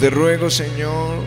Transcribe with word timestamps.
Te 0.00 0.10
ruego, 0.10 0.50
Señor, 0.50 1.22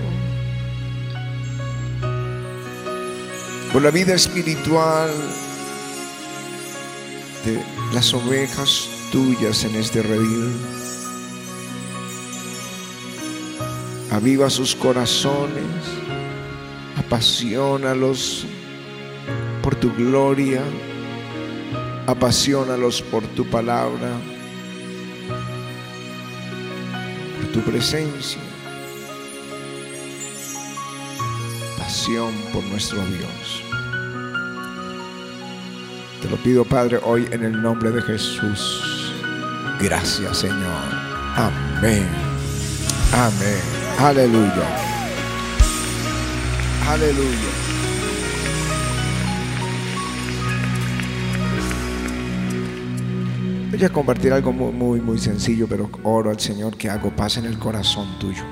por 3.74 3.82
la 3.82 3.90
vida 3.90 4.14
espiritual 4.14 5.10
de 7.44 7.60
las 7.94 8.14
ovejas 8.14 8.88
tuyas 9.12 9.64
en 9.64 9.76
este 9.78 10.04
redil. 10.04 10.52
Aviva 14.12 14.48
sus 14.52 14.76
corazones, 14.76 15.64
apasionalos 16.98 18.46
por 19.64 19.76
tu 19.76 19.92
gloria, 19.96 20.62
apasionalos 22.06 23.02
por 23.02 23.24
tu 23.24 23.50
palabra, 23.50 24.12
por 27.42 27.52
tu 27.54 27.62
presencia, 27.62 28.47
por 32.54 32.64
nuestro 32.64 33.06
Dios. 33.08 33.64
Te 36.22 36.30
lo 36.30 36.38
pido, 36.38 36.64
Padre, 36.64 37.00
hoy 37.04 37.28
en 37.32 37.44
el 37.44 37.62
nombre 37.62 37.92
de 37.92 38.02
Jesús. 38.02 39.14
Gracias, 39.82 40.38
Señor. 40.38 40.88
Amén. 41.36 42.08
Amén. 43.12 43.60
Aleluya. 44.00 44.68
Aleluya. 46.88 47.52
Voy 53.70 53.84
a 53.84 53.90
compartir 53.90 54.32
algo 54.32 54.54
muy, 54.54 54.72
muy, 54.72 55.02
muy 55.02 55.18
sencillo, 55.18 55.68
pero 55.68 55.90
oro 56.04 56.30
al 56.30 56.40
Señor 56.40 56.78
que 56.78 56.90
hago 56.90 57.14
paz 57.14 57.36
en 57.36 57.46
el 57.46 57.60
corazón 57.60 58.18
tuyo. 58.18 58.44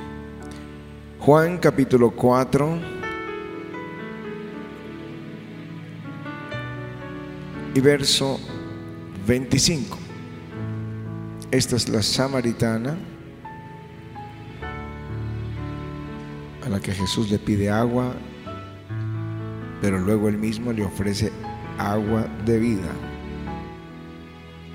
Juan 1.19 1.57
capítulo 1.57 2.11
4. 2.11 2.94
Y 7.75 7.81
verso 7.81 8.39
25. 9.27 9.97
Esta 11.51 11.75
es 11.75 11.89
la 11.89 12.01
samaritana 12.01 12.97
a 16.65 16.69
la 16.69 16.79
que 16.79 16.93
Jesús 16.93 17.29
le 17.29 17.37
pide 17.37 17.69
agua, 17.69 18.15
pero 19.81 19.99
luego 19.99 20.29
él 20.29 20.37
mismo 20.37 20.71
le 20.71 20.85
ofrece 20.85 21.33
agua 21.77 22.29
de 22.45 22.59
vida. 22.59 22.91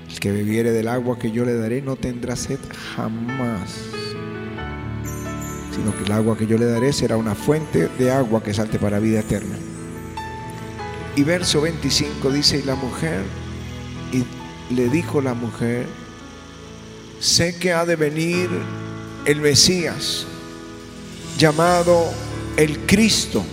El 0.07 0.19
que 0.19 0.31
bebiere 0.31 0.71
del 0.71 0.87
agua 0.87 1.17
que 1.17 1.31
yo 1.31 1.43
le 1.43 1.55
daré 1.55 1.81
no 1.81 1.95
tendrá 1.95 2.35
sed 2.35 2.59
jamás, 2.95 3.79
sino 5.75 5.97
que 5.97 6.03
el 6.03 6.11
agua 6.11 6.37
que 6.37 6.45
yo 6.45 6.59
le 6.59 6.65
daré 6.65 6.93
será 6.93 7.17
una 7.17 7.33
fuente 7.33 7.87
de 7.97 8.11
agua 8.11 8.43
que 8.43 8.53
salte 8.53 8.77
para 8.77 8.99
vida 8.99 9.21
eterna. 9.21 9.70
Y 11.15 11.23
verso 11.23 11.61
25 11.61 12.31
dice, 12.31 12.59
y 12.59 12.63
la 12.63 12.75
mujer, 12.75 13.23
y 14.11 14.25
le 14.73 14.89
dijo 14.89 15.21
la 15.21 15.33
mujer, 15.33 15.87
sé 17.19 17.57
que 17.57 17.73
ha 17.73 17.85
de 17.85 17.95
venir 17.95 18.49
el 19.25 19.41
Mesías, 19.41 20.25
llamado 21.37 22.09
el 22.57 22.79
Cristo. 22.85 23.43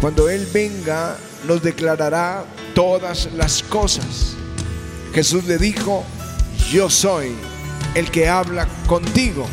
Cuando 0.00 0.28
Él 0.28 0.46
venga, 0.52 1.18
nos 1.46 1.62
declarará 1.62 2.44
todas 2.74 3.28
las 3.34 3.62
cosas. 3.62 4.34
Jesús 5.12 5.44
le 5.44 5.58
dijo, 5.58 6.04
yo 6.70 6.88
soy 6.88 7.32
el 7.94 8.10
que 8.10 8.28
habla 8.28 8.68
contigo. 8.86 9.46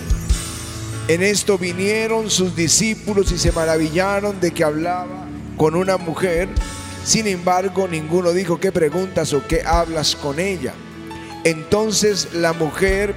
En 1.08 1.24
esto 1.24 1.58
vinieron 1.58 2.30
sus 2.30 2.56
discípulos 2.56 3.32
y 3.32 3.38
se 3.38 3.52
maravillaron 3.52 4.40
de 4.40 4.52
que 4.52 4.64
hablaba 4.64 5.26
con 5.58 5.76
una 5.76 5.98
mujer. 5.98 6.50
Sin 7.08 7.26
embargo, 7.26 7.88
ninguno 7.88 8.34
dijo, 8.34 8.60
¿qué 8.60 8.74
preguntas 8.74 9.32
o 9.32 9.42
qué 9.48 9.64
hablas 9.66 10.14
con 10.14 10.42
ella? 10.42 10.74
Entonces 11.46 12.34
la 12.34 12.52
mujer 12.52 13.16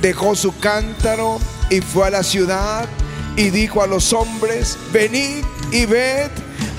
dejó 0.00 0.36
su 0.36 0.56
cántaro 0.60 1.40
y 1.70 1.80
fue 1.80 2.06
a 2.06 2.10
la 2.10 2.22
ciudad 2.22 2.88
y 3.34 3.50
dijo 3.50 3.82
a 3.82 3.88
los 3.88 4.12
hombres, 4.12 4.78
venid 4.92 5.44
y 5.72 5.86
ved 5.86 6.30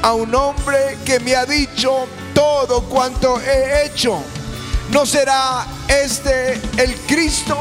a 0.03 0.13
un 0.13 0.33
hombre 0.33 0.97
que 1.03 1.19
me 1.19 1.35
ha 1.35 1.45
dicho 1.45 2.07
todo 2.33 2.83
cuanto 2.83 3.41
he 3.41 3.87
hecho. 3.87 4.23
¿No 4.93 5.05
será 5.05 5.67
este 5.89 6.53
el 6.77 6.95
Cristo? 7.09 7.57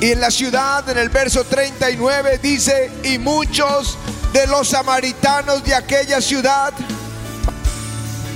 Y 0.00 0.12
en 0.12 0.20
la 0.20 0.30
ciudad, 0.30 0.88
en 0.88 0.96
el 0.96 1.08
verso 1.08 1.44
39, 1.44 2.38
dice, 2.40 2.90
y 3.02 3.18
muchos 3.18 3.98
de 4.32 4.46
los 4.46 4.68
samaritanos 4.68 5.64
de 5.64 5.74
aquella 5.74 6.20
ciudad 6.20 6.72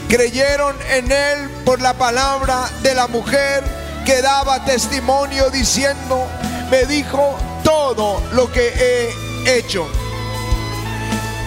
creyeron 0.09 0.75
en 0.91 1.13
él 1.13 1.51
por 1.65 1.81
la 1.81 1.95
palabra 1.95 2.69
de 2.83 2.95
la 2.95 3.07
mujer 3.07 3.63
que 4.05 4.21
daba 4.21 4.65
testimonio 4.65 5.51
diciendo, 5.51 6.27
me 6.69 6.85
dijo 6.87 7.39
todo 7.63 8.21
lo 8.33 8.51
que 8.51 8.69
he 9.47 9.59
hecho. 9.59 9.87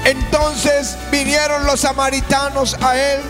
Entonces 0.05 0.95
vinieron 1.11 1.65
los 1.65 1.81
samaritanos 1.81 2.77
a 2.81 2.97
él 2.97 3.21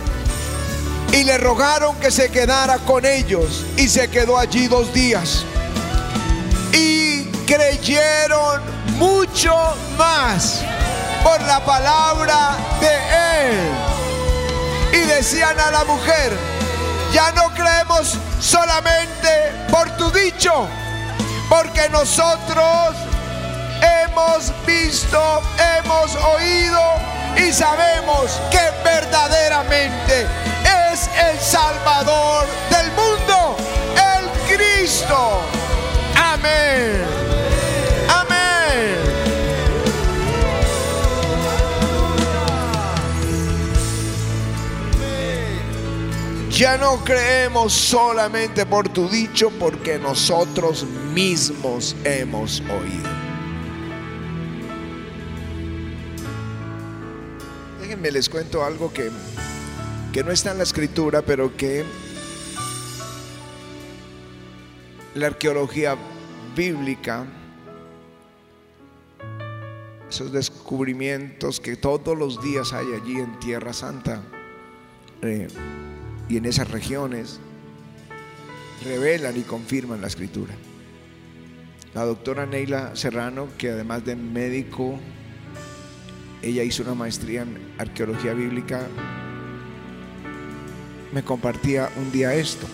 y 1.13 1.23
le 1.23 1.37
rogaron 1.39 1.95
que 1.95 2.11
se 2.11 2.29
quedara 2.29 2.77
con 2.79 3.05
ellos 3.05 3.65
y 3.77 3.87
se 3.87 4.07
quedó 4.09 4.37
allí 4.37 4.67
dos 4.67 4.93
días. 4.93 5.45
Y 6.75 7.23
creyeron 7.47 8.61
mucho 8.97 9.55
más 9.97 10.61
por 11.23 11.41
la 11.43 11.63
palabra 11.63 12.57
de 12.81 13.49
él. 13.49 13.57
Y 14.91 15.07
decían 15.07 15.57
a 15.57 15.71
la 15.71 15.85
mujer, 15.85 16.33
ya 17.13 17.31
no 17.31 17.53
creemos 17.53 18.17
solamente 18.41 19.53
por 19.71 19.89
tu 19.95 20.11
dicho, 20.11 20.67
porque 21.49 21.87
nosotros 21.89 22.95
hemos 23.81 24.51
visto, 24.65 25.41
hemos 25.79 26.13
oído 26.15 26.81
y 27.37 27.53
sabemos 27.53 28.39
que 28.51 28.59
verdaderamente 28.83 30.27
es 30.91 31.09
el 31.17 31.39
Salvador 31.39 32.45
del 32.69 32.91
mundo, 32.91 33.55
el 34.17 34.55
Cristo. 34.55 35.41
Amén. 36.45 37.01
Amén. 38.09 38.95
Ya 46.51 46.77
no 46.77 47.03
creemos 47.03 47.73
solamente 47.73 48.65
por 48.65 48.87
tu 48.89 49.09
dicho, 49.09 49.49
porque 49.59 49.97
nosotros 49.97 50.85
mismos 51.13 51.95
hemos 52.03 52.61
oído. 52.61 53.09
Déjenme 57.81 58.11
les 58.11 58.29
cuento 58.29 58.63
algo 58.63 58.93
que, 58.93 59.11
que 60.13 60.23
no 60.23 60.31
está 60.31 60.51
en 60.51 60.57
la 60.59 60.63
escritura, 60.63 61.21
pero 61.23 61.55
que 61.55 61.83
la 65.15 65.27
arqueología 65.27 65.97
bíblica, 66.55 67.25
esos 70.09 70.31
descubrimientos 70.31 71.59
que 71.59 71.75
todos 71.75 72.17
los 72.17 72.41
días 72.41 72.73
hay 72.73 72.87
allí 72.93 73.19
en 73.19 73.37
Tierra 73.39 73.73
Santa 73.73 74.21
eh, 75.21 75.47
y 76.29 76.37
en 76.37 76.45
esas 76.45 76.71
regiones, 76.71 77.39
revelan 78.83 79.37
y 79.37 79.41
confirman 79.41 80.01
la 80.01 80.07
escritura. 80.07 80.53
La 81.93 82.05
doctora 82.05 82.45
Neila 82.45 82.95
Serrano, 82.95 83.47
que 83.57 83.69
además 83.69 84.05
de 84.05 84.15
médico, 84.15 84.99
ella 86.41 86.63
hizo 86.63 86.83
una 86.83 86.93
maestría 86.93 87.41
en 87.41 87.57
arqueología 87.77 88.33
bíblica, 88.33 88.87
me 91.13 91.23
compartía 91.23 91.89
un 91.97 92.11
día 92.11 92.33
esto. 92.35 92.67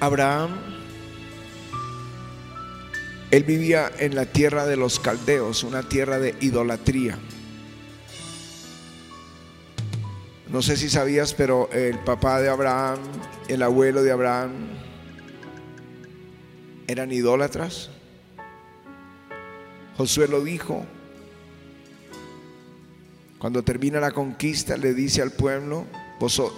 Abraham, 0.00 0.50
él 3.30 3.44
vivía 3.44 3.90
en 3.98 4.14
la 4.14 4.26
tierra 4.26 4.64
de 4.64 4.76
los 4.76 5.00
caldeos, 5.00 5.64
una 5.64 5.82
tierra 5.82 6.18
de 6.18 6.34
idolatría. 6.40 7.18
No 10.48 10.62
sé 10.62 10.76
si 10.78 10.88
sabías, 10.88 11.34
pero 11.34 11.68
el 11.72 11.98
papá 11.98 12.40
de 12.40 12.48
Abraham, 12.48 12.98
el 13.48 13.62
abuelo 13.62 14.02
de 14.02 14.12
Abraham, 14.12 14.52
eran 16.86 17.12
idólatras. 17.12 17.90
Josué 19.98 20.26
lo 20.26 20.42
dijo. 20.42 20.86
Cuando 23.38 23.62
termina 23.62 24.00
la 24.00 24.12
conquista, 24.12 24.76
le 24.78 24.94
dice 24.94 25.20
al 25.20 25.32
pueblo, 25.32 25.86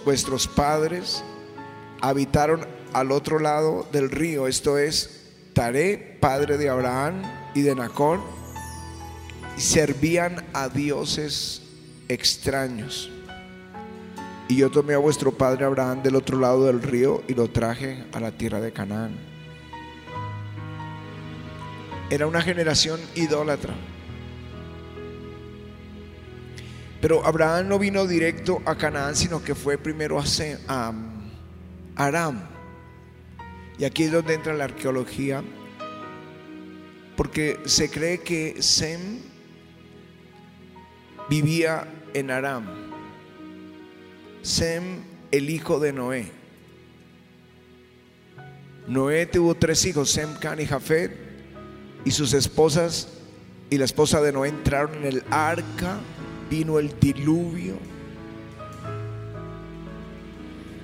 vuestros 0.04 0.46
padres 0.46 1.24
habitaron 2.00 2.64
al 2.92 3.12
otro 3.12 3.38
lado 3.38 3.86
del 3.92 4.10
río, 4.10 4.46
esto 4.46 4.78
es 4.78 5.20
Taré, 5.52 6.16
padre 6.20 6.56
de 6.58 6.68
Abraham 6.68 7.22
y 7.54 7.62
de 7.62 7.74
Nacor, 7.74 8.20
servían 9.56 10.44
a 10.52 10.68
dioses 10.68 11.62
extraños. 12.08 13.10
Y 14.48 14.56
yo 14.56 14.70
tomé 14.70 14.94
a 14.94 14.98
vuestro 14.98 15.32
padre 15.32 15.64
Abraham 15.64 16.02
del 16.02 16.16
otro 16.16 16.38
lado 16.38 16.66
del 16.66 16.82
río 16.82 17.22
y 17.28 17.34
lo 17.34 17.48
traje 17.50 18.04
a 18.12 18.20
la 18.20 18.32
tierra 18.32 18.60
de 18.60 18.72
Canaán. 18.72 19.16
Era 22.10 22.26
una 22.26 22.42
generación 22.42 22.98
idólatra. 23.14 23.74
Pero 27.00 27.24
Abraham 27.24 27.68
no 27.68 27.78
vino 27.78 28.06
directo 28.06 28.60
a 28.66 28.74
Canaán, 28.74 29.14
sino 29.14 29.42
que 29.42 29.54
fue 29.54 29.78
primero 29.78 30.18
a, 30.18 30.24
a 30.66 30.92
Aram. 31.94 32.49
Y 33.80 33.86
aquí 33.86 34.02
es 34.02 34.12
donde 34.12 34.34
entra 34.34 34.52
la 34.52 34.64
arqueología, 34.64 35.42
porque 37.16 37.58
se 37.64 37.90
cree 37.90 38.18
que 38.18 38.60
Sem 38.60 39.20
vivía 41.30 41.88
en 42.12 42.30
Aram. 42.30 42.66
Sem, 44.42 44.82
el 45.30 45.48
hijo 45.48 45.80
de 45.80 45.94
Noé. 45.94 46.26
Noé 48.86 49.24
tuvo 49.24 49.54
tres 49.54 49.82
hijos, 49.86 50.10
Sem, 50.10 50.34
Can 50.34 50.60
y 50.60 50.66
Jafet, 50.66 51.16
y 52.04 52.10
sus 52.10 52.34
esposas 52.34 53.08
y 53.70 53.78
la 53.78 53.86
esposa 53.86 54.20
de 54.20 54.30
Noé 54.30 54.50
entraron 54.50 54.94
en 54.96 55.06
el 55.06 55.24
arca, 55.30 55.96
vino 56.50 56.78
el 56.78 57.00
diluvio. 57.00 57.78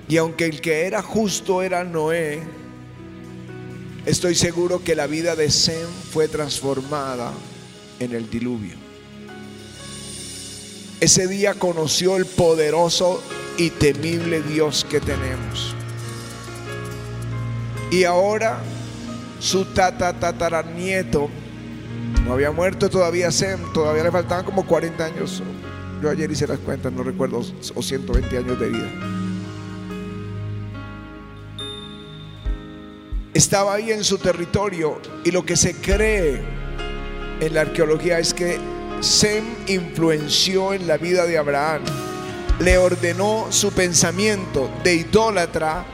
Y 0.09 0.17
aunque 0.17 0.45
el 0.45 0.61
que 0.61 0.87
era 0.87 1.03
justo 1.03 1.61
era 1.61 1.83
Noé, 1.83 2.41
Estoy 4.07 4.35
seguro 4.35 4.81
que 4.81 4.95
la 4.95 5.05
vida 5.05 5.35
de 5.35 5.51
Sem 5.51 5.85
fue 6.13 6.29
transformada 6.29 7.33
en 7.99 8.13
el 8.13 8.29
diluvio. 8.29 8.75
Ese 11.01 11.27
día 11.27 11.55
conoció 11.55 12.15
el 12.15 12.25
poderoso 12.25 13.21
y 13.57 13.69
temible 13.69 14.41
Dios 14.41 14.85
que 14.89 15.01
tenemos. 15.01 15.75
Y 17.91 18.05
ahora 18.05 18.61
su 19.41 19.65
tata 19.65 20.17
tataranieto 20.17 21.27
no 22.23 22.31
había 22.31 22.51
muerto 22.51 22.89
todavía 22.89 23.29
Sem, 23.29 23.59
todavía 23.73 24.03
le 24.03 24.11
faltaban 24.11 24.45
como 24.45 24.65
40 24.65 25.03
años. 25.03 25.43
Yo 26.01 26.09
ayer 26.09 26.31
hice 26.31 26.47
las 26.47 26.59
cuentas, 26.59 26.93
no 26.93 27.03
recuerdo, 27.03 27.41
o 27.75 27.83
120 27.83 28.37
años 28.37 28.57
de 28.57 28.69
vida. 28.69 29.16
Estaba 33.37 33.75
ahí 33.75 33.91
en 33.91 34.03
su 34.03 34.17
territorio 34.17 34.99
y 35.23 35.31
lo 35.31 35.45
que 35.45 35.55
se 35.55 35.75
cree 35.75 36.41
en 37.39 37.53
la 37.53 37.61
arqueología 37.61 38.19
es 38.19 38.33
que 38.33 38.59
Sem 38.99 39.43
influenció 39.67 40.73
en 40.73 40.87
la 40.87 40.97
vida 40.97 41.25
de 41.25 41.37
Abraham, 41.37 41.83
le 42.59 42.79
ordenó 42.79 43.45
su 43.51 43.71
pensamiento 43.71 44.71
de 44.83 44.95
idólatra 44.95 45.85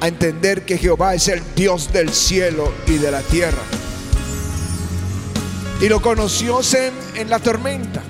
a 0.00 0.08
entender 0.08 0.64
que 0.64 0.78
Jehová 0.78 1.14
es 1.14 1.28
el 1.28 1.42
Dios 1.54 1.92
del 1.92 2.10
cielo 2.14 2.72
y 2.86 2.96
de 2.96 3.10
la 3.10 3.20
tierra. 3.20 3.62
Y 5.80 5.88
lo 5.90 6.00
conoció 6.00 6.62
Sem 6.62 6.94
en 7.14 7.28
la 7.28 7.38
tormenta. 7.38 8.02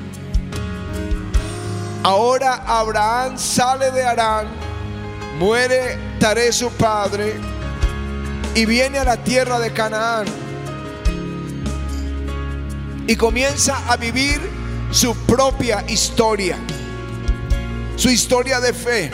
Ahora 2.04 2.62
Abraham 2.66 3.36
sale 3.36 3.90
de 3.90 4.04
Arán, 4.04 4.46
muere 5.40 6.06
Taré 6.20 6.50
su 6.50 6.70
padre, 6.70 7.34
y 8.56 8.64
viene 8.64 8.98
a 8.98 9.04
la 9.04 9.18
tierra 9.18 9.60
de 9.60 9.70
Canaán. 9.70 10.24
Y 13.06 13.14
comienza 13.14 13.76
a 13.86 13.96
vivir 13.96 14.40
su 14.90 15.14
propia 15.26 15.84
historia, 15.88 16.56
su 17.96 18.08
historia 18.08 18.58
de 18.58 18.72
fe, 18.72 19.10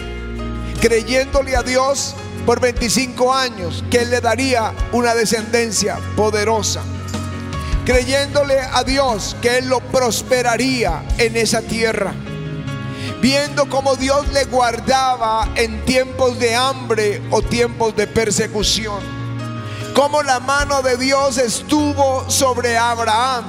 creyéndole 0.80 1.56
a 1.56 1.62
Dios 1.62 2.14
por 2.46 2.60
25 2.60 3.34
años 3.34 3.84
que 3.90 4.02
Él 4.02 4.10
le 4.10 4.20
daría 4.20 4.72
una 4.92 5.12
descendencia 5.12 5.98
poderosa, 6.16 6.82
creyéndole 7.84 8.60
a 8.60 8.84
Dios 8.84 9.36
que 9.42 9.58
Él 9.58 9.68
lo 9.68 9.80
prosperaría 9.80 11.02
en 11.18 11.36
esa 11.36 11.62
tierra, 11.62 12.14
viendo 13.20 13.68
cómo 13.68 13.96
Dios 13.96 14.28
le 14.32 14.44
guardaba 14.44 15.48
en 15.56 15.84
tiempos 15.84 16.38
de 16.38 16.54
hambre 16.54 17.20
o 17.32 17.42
tiempos 17.42 17.96
de 17.96 18.06
persecución 18.06 19.21
cómo 19.94 20.22
la 20.22 20.40
mano 20.40 20.82
de 20.82 20.96
Dios 20.96 21.38
estuvo 21.38 22.28
sobre 22.30 22.76
Abraham 22.76 23.44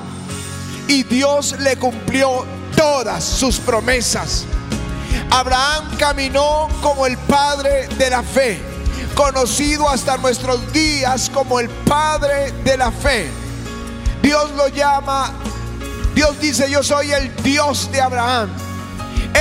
y 0.88 1.04
Dios 1.04 1.56
le 1.60 1.78
cumplió 1.78 2.46
todas 2.76 3.24
sus 3.24 3.60
promesas. 3.60 4.46
Abraham 5.30 5.96
caminó 5.98 6.68
como 6.82 7.06
el 7.06 7.18
padre 7.18 7.88
de 7.98 8.10
la 8.10 8.24
fe, 8.24 8.62
conocido 9.16 9.90
hasta 9.90 10.18
nuestros 10.18 10.72
días 10.72 11.30
como 11.34 11.60
el 11.60 11.70
padre 11.70 12.52
de 12.64 12.78
la 12.78 12.92
fe. 12.92 13.30
Dios 14.22 14.52
lo 14.52 14.68
llama, 14.68 15.32
Dios 16.14 16.40
dice, 16.40 16.70
yo 16.70 16.84
soy 16.84 17.12
el 17.12 17.36
Dios 17.38 17.92
de 17.92 18.02
Abraham. 18.02 18.50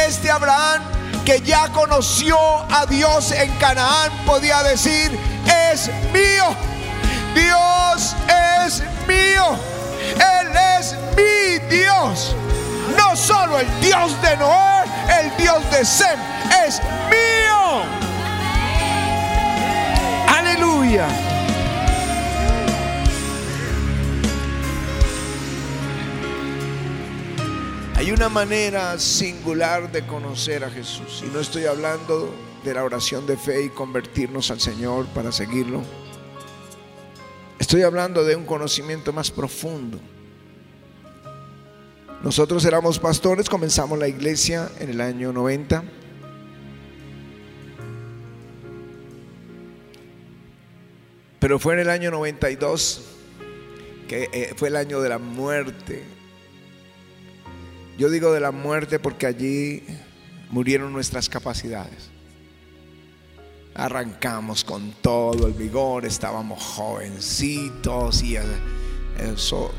Este 0.06 0.30
Abraham 0.30 0.82
que 1.24 1.40
ya 1.40 1.68
conoció 1.72 2.36
a 2.70 2.86
Dios 2.86 3.32
en 3.32 3.50
Canaán 3.58 4.10
podía 4.26 4.62
decir, 4.62 5.16
es 5.72 5.88
mío 6.12 6.71
Dios 7.34 8.16
es 8.64 8.82
mío. 9.06 9.58
Él 10.14 10.48
es 10.78 10.96
mi 11.16 11.58
Dios. 11.74 12.34
No 12.96 13.16
solo 13.16 13.58
el 13.58 13.80
Dios 13.80 14.20
de 14.22 14.36
Noé, 14.36 14.84
el 15.20 15.36
Dios 15.36 15.70
de 15.70 15.84
Sem 15.84 16.18
es 16.66 16.80
mío. 17.10 17.82
Aleluya. 20.28 21.06
Hay 27.96 28.10
una 28.10 28.28
manera 28.28 28.98
singular 28.98 29.92
de 29.92 30.04
conocer 30.06 30.64
a 30.64 30.70
Jesús. 30.70 31.22
Y 31.24 31.30
no 31.32 31.38
estoy 31.38 31.66
hablando 31.66 32.34
de 32.64 32.74
la 32.74 32.84
oración 32.84 33.26
de 33.26 33.36
fe 33.36 33.64
y 33.64 33.68
convertirnos 33.68 34.50
al 34.50 34.60
Señor 34.60 35.06
para 35.06 35.30
seguirlo. 35.30 35.82
Estoy 37.72 37.84
hablando 37.84 38.22
de 38.22 38.36
un 38.36 38.44
conocimiento 38.44 39.14
más 39.14 39.30
profundo. 39.30 39.98
Nosotros 42.22 42.66
éramos 42.66 42.98
pastores, 42.98 43.48
comenzamos 43.48 43.98
la 43.98 44.08
iglesia 44.08 44.70
en 44.78 44.90
el 44.90 45.00
año 45.00 45.32
90. 45.32 45.82
Pero 51.40 51.58
fue 51.58 51.72
en 51.72 51.80
el 51.80 51.88
año 51.88 52.10
92 52.10 53.04
que 54.06 54.28
eh, 54.34 54.52
fue 54.54 54.68
el 54.68 54.76
año 54.76 55.00
de 55.00 55.08
la 55.08 55.16
muerte. 55.16 56.04
Yo 57.96 58.10
digo 58.10 58.34
de 58.34 58.40
la 58.40 58.50
muerte 58.50 58.98
porque 58.98 59.24
allí 59.24 59.82
murieron 60.50 60.92
nuestras 60.92 61.30
capacidades. 61.30 62.10
Arrancamos 63.74 64.64
con 64.64 64.92
todo 65.00 65.46
el 65.46 65.54
vigor, 65.54 66.04
estábamos 66.04 66.62
jovencitos 66.62 68.22
y 68.22 68.36
eso 69.18 69.72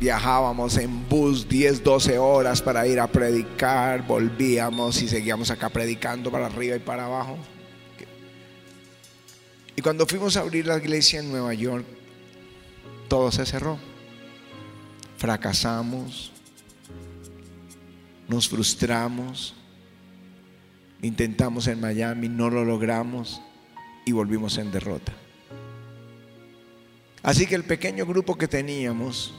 viajábamos 0.00 0.76
en 0.76 1.08
bus 1.08 1.48
10, 1.48 1.82
12 1.82 2.18
horas 2.18 2.62
para 2.62 2.86
ir 2.86 3.00
a 3.00 3.06
predicar, 3.08 4.06
volvíamos 4.06 5.02
y 5.02 5.08
seguíamos 5.08 5.50
acá 5.50 5.68
predicando 5.68 6.30
para 6.30 6.46
arriba 6.46 6.76
y 6.76 6.80
para 6.80 7.06
abajo. 7.06 7.38
Y 9.76 9.82
cuando 9.82 10.06
fuimos 10.06 10.36
a 10.36 10.40
abrir 10.40 10.66
la 10.66 10.76
iglesia 10.76 11.20
en 11.20 11.30
Nueva 11.30 11.54
York, 11.54 11.86
todo 13.08 13.30
se 13.30 13.46
cerró. 13.46 13.78
Fracasamos, 15.16 16.32
nos 18.28 18.48
frustramos, 18.48 19.54
Intentamos 21.02 21.66
en 21.68 21.80
Miami, 21.80 22.28
no 22.28 22.50
lo 22.50 22.64
logramos 22.64 23.40
y 24.04 24.12
volvimos 24.12 24.58
en 24.58 24.72
derrota. 24.72 25.12
Así 27.22 27.46
que 27.46 27.54
el 27.54 27.64
pequeño 27.64 28.06
grupo 28.06 28.36
que 28.36 28.48
teníamos 28.48 29.34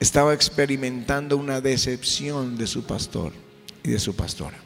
estaba 0.00 0.32
experimentando 0.32 1.36
una 1.36 1.60
decepción 1.60 2.56
de 2.56 2.66
su 2.66 2.84
pastor 2.84 3.32
y 3.82 3.90
de 3.90 3.98
su 3.98 4.16
pastora. 4.16 4.58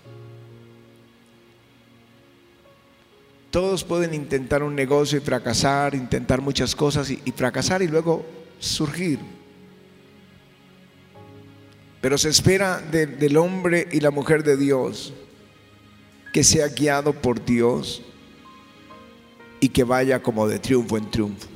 Todos 3.50 3.84
pueden 3.84 4.14
intentar 4.14 4.62
un 4.62 4.75
negocio 4.75 5.18
y 5.18 5.20
fracasar, 5.20 5.94
intentar 5.94 6.40
muchas 6.40 6.75
cosas 6.75 7.11
y, 7.11 7.18
fracasar 7.37 7.82
y 7.82 7.88
luego 7.88 8.26
surgir. 8.58 9.18
Pero 12.04 12.18
se 12.18 12.28
espera 12.28 12.82
del 12.82 13.34
hombre 13.38 13.88
y 13.90 14.00
la 14.00 14.11
mujer 14.11 14.44
de 14.44 14.58
Dios 14.58 15.14
que 16.34 16.44
sea 16.44 16.68
guiado 16.68 17.14
por 17.14 17.42
Dios 17.42 18.02
y 19.58 19.70
que 19.70 19.84
vaya 19.84 20.23
como 20.23 20.46
de 20.46 20.58
triunfo 20.58 20.99
en 20.99 21.11
triunfo. 21.11 21.49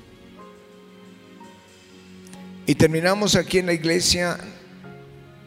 Y 2.64 2.74
terminamos 2.76 3.34
aquí 3.34 3.58
en 3.58 3.66
la 3.66 3.74
iglesia 3.74 4.38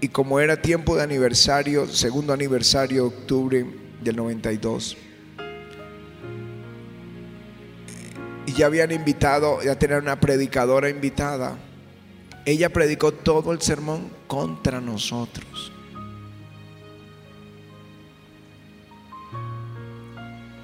y 0.02 0.10
como 0.10 0.40
era 0.40 0.62
tiempo 0.62 0.96
de 0.96 1.02
aniversario, 1.02 1.88
segundo 1.88 2.32
aniversario 2.32 3.02
de 3.02 3.08
octubre 3.08 3.66
del 4.04 4.16
92, 4.16 4.98
y 8.46 8.54
ya 8.54 8.68
habían 8.68 8.92
invitado, 8.92 9.64
ya 9.64 9.80
tenían 9.80 10.04
una 10.04 10.20
predicadora 10.20 10.92
invitada, 10.92 11.58
ella 12.46 12.70
predicó 12.70 13.12
todo 13.12 13.52
el 13.52 13.62
sermón 13.62 14.10
contra 14.28 14.82
nosotros. 14.82 15.72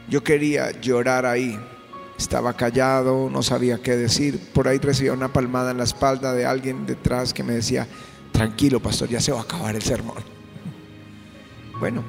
Yo 0.10 0.24
quería 0.24 0.72
llorar 0.80 1.26
ahí. 1.26 1.60
Estaba 2.18 2.54
callado, 2.54 3.30
no 3.30 3.44
sabía 3.44 3.80
qué 3.82 3.96
decir. 3.96 4.40
Por 4.54 4.68
ahí 4.68 4.80
recibía 4.80 5.14
una 5.14 5.32
palmada 5.32 5.72
en 5.72 5.78
la 5.78 5.84
espalda 5.84 6.34
de 6.34 6.46
alguien 6.46 6.86
detrás 6.86 7.34
que 7.34 7.44
me 7.44 7.54
decía, 7.54 7.88
tranquilo 8.32 8.80
pastor, 8.80 9.10
ya 9.10 9.20
se 9.20 9.32
va 9.32 9.40
a 9.40 9.44
acabar 9.44 9.76
el 9.76 9.82
sermón. 9.84 10.24
Bueno, 11.80 12.04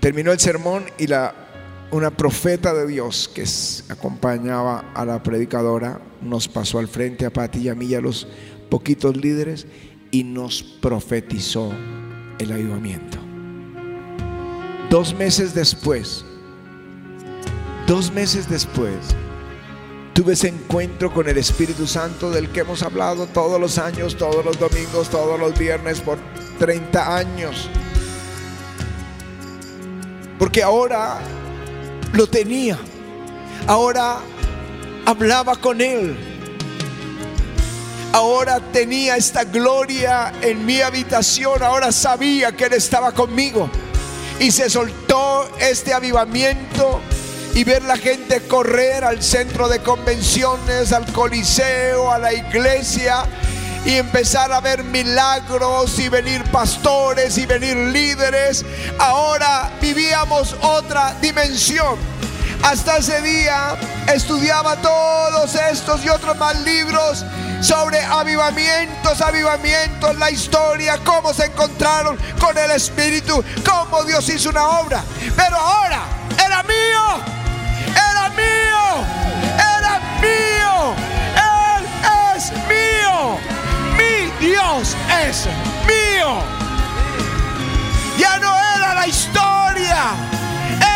terminó 0.00 0.32
el 0.32 0.40
sermón 0.40 0.84
y 0.98 1.06
la, 1.06 1.45
una 1.90 2.10
profeta 2.10 2.74
de 2.74 2.86
Dios 2.86 3.30
que 3.32 3.44
acompañaba 3.92 4.92
a 4.94 5.04
la 5.04 5.22
predicadora 5.22 6.00
nos 6.20 6.48
pasó 6.48 6.78
al 6.78 6.88
frente 6.88 7.26
a 7.26 7.32
Pati 7.32 7.60
y 7.60 7.68
a 7.68 7.74
mí 7.74 7.86
y 7.86 7.94
a 7.94 8.00
los 8.00 8.26
poquitos 8.70 9.16
líderes 9.16 9.66
y 10.10 10.24
nos 10.24 10.62
profetizó 10.62 11.72
el 12.38 12.52
avivamiento. 12.52 13.18
Dos 14.90 15.14
meses 15.14 15.54
después, 15.54 16.24
dos 17.86 18.12
meses 18.12 18.48
después, 18.48 18.96
tuve 20.12 20.32
ese 20.32 20.48
encuentro 20.48 21.12
con 21.12 21.28
el 21.28 21.38
Espíritu 21.38 21.86
Santo 21.86 22.30
del 22.30 22.50
que 22.50 22.60
hemos 22.60 22.82
hablado 22.82 23.26
todos 23.26 23.60
los 23.60 23.78
años, 23.78 24.16
todos 24.16 24.44
los 24.44 24.58
domingos, 24.58 25.08
todos 25.10 25.38
los 25.38 25.56
viernes 25.58 26.00
por 26.00 26.18
30 26.58 27.16
años. 27.16 27.68
Porque 30.38 30.62
ahora 30.62 31.20
lo 32.12 32.26
tenía. 32.26 32.78
Ahora 33.66 34.18
hablaba 35.04 35.56
con 35.56 35.80
Él. 35.80 36.16
Ahora 38.12 38.60
tenía 38.72 39.16
esta 39.16 39.44
gloria 39.44 40.32
en 40.40 40.64
mi 40.64 40.80
habitación. 40.80 41.62
Ahora 41.62 41.92
sabía 41.92 42.52
que 42.52 42.64
Él 42.64 42.72
estaba 42.74 43.12
conmigo. 43.12 43.68
Y 44.40 44.50
se 44.50 44.70
soltó 44.70 45.48
este 45.58 45.94
avivamiento 45.94 47.00
y 47.54 47.64
ver 47.64 47.82
la 47.82 47.96
gente 47.96 48.42
correr 48.42 49.04
al 49.04 49.22
centro 49.22 49.68
de 49.68 49.80
convenciones, 49.80 50.92
al 50.92 51.10
coliseo, 51.12 52.10
a 52.12 52.18
la 52.18 52.32
iglesia 52.32 53.24
y 53.86 53.94
empezar 53.94 54.52
a 54.52 54.60
ver 54.60 54.84
milagros 54.84 55.98
y 55.98 56.08
venir 56.08 56.44
pastores 56.50 57.38
y 57.38 57.46
venir 57.46 57.76
líderes. 57.76 58.64
Ahora 58.98 59.70
vivíamos 59.80 60.54
otra 60.60 61.14
dimensión. 61.20 61.96
Hasta 62.62 62.98
ese 62.98 63.22
día 63.22 63.76
estudiaba 64.12 64.76
todos 64.76 65.54
estos 65.54 66.04
y 66.04 66.08
otros 66.08 66.36
más 66.36 66.60
libros 66.60 67.24
sobre 67.62 68.02
avivamientos, 68.02 69.20
avivamientos, 69.22 70.16
la 70.18 70.30
historia, 70.30 70.98
cómo 71.04 71.32
se 71.32 71.46
encontraron 71.46 72.18
con 72.38 72.58
el 72.58 72.72
Espíritu, 72.72 73.42
cómo 73.64 74.04
Dios 74.04 74.28
hizo 74.28 74.50
una 74.50 74.80
obra. 74.80 75.02
Pero 75.36 75.56
ahora 75.56 76.02
era 76.44 76.62
mío 76.64 77.36
mío, 78.36 79.04
era 79.54 79.98
mío, 80.20 80.94
Él 81.42 82.36
es 82.36 82.52
mío, 82.68 83.38
Dios 84.46 84.96
es 85.28 85.46
mío. 85.88 86.38
Ya 88.16 88.38
no 88.38 88.54
era 88.76 88.94
la 88.94 89.08
historia, 89.08 90.14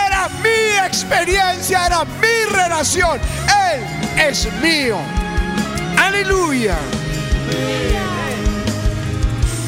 era 0.06 0.28
mi 0.40 0.86
experiencia, 0.86 1.86
era 1.86 2.04
mi 2.04 2.44
relación. 2.48 3.18
Él 3.72 4.28
es 4.28 4.48
mío. 4.62 4.98
Aleluya. 5.98 6.78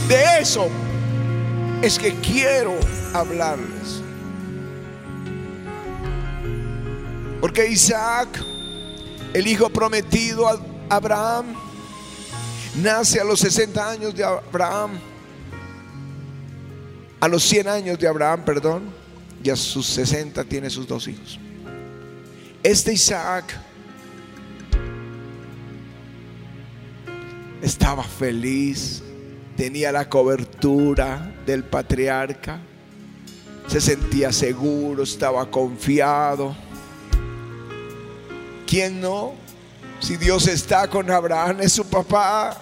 De 0.07 0.39
eso 0.41 0.69
es 1.83 1.99
que 1.99 2.15
quiero 2.21 2.79
hablarles. 3.12 4.01
Porque 7.41 7.69
Isaac, 7.69 8.29
el 9.35 9.45
hijo 9.49 9.69
prometido 9.71 10.49
a 10.49 10.61
Abraham, 10.89 11.57
nace 12.76 13.21
a 13.21 13.25
los 13.25 13.41
60 13.41 13.91
años 13.91 14.14
de 14.14 14.25
Abraham, 14.25 14.93
a 17.21 17.29
los 17.29 17.43
100 17.43 17.69
años 17.69 17.99
de 17.99 18.09
Abraham, 18.09 18.45
perdón, 18.45 18.83
y 19.43 19.50
a 19.50 19.57
sus 19.57 19.87
60 19.87 20.45
tiene 20.45 20.71
sus 20.71 20.87
dos 20.87 21.07
hijos. 21.09 21.38
Este 22.62 22.93
Isaac 22.93 23.59
estaba 27.61 28.02
feliz, 28.02 29.02
tenía 29.57 29.93
la 29.93 30.09
cobertura 30.09 31.35
del 31.47 31.64
patriarca, 31.64 32.61
se 33.67 33.81
sentía 33.81 34.33
seguro, 34.33 35.02
estaba 35.02 35.50
confiado 35.50 36.55
¿Quién 38.73 39.02
no? 39.02 39.35
Si 40.02 40.16
Dios 40.16 40.49
está 40.49 40.88
con 40.88 41.09
Abraham, 41.09 41.59
es 41.61 41.73
su 41.73 41.87
papá. 41.87 42.56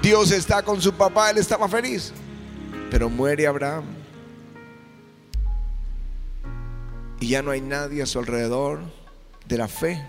Dios 0.00 0.30
está 0.30 0.62
con 0.62 0.80
su 0.80 0.92
papá, 0.92 1.30
él 1.30 1.38
estaba 1.38 1.68
feliz. 1.68 2.12
Pero 2.88 3.10
muere 3.10 3.48
Abraham. 3.48 3.84
Y 7.18 7.28
ya 7.28 7.42
no 7.42 7.50
hay 7.50 7.60
nadie 7.60 8.00
a 8.02 8.06
su 8.06 8.20
alrededor 8.20 8.80
de 9.48 9.58
la 9.58 9.66
fe. 9.66 10.06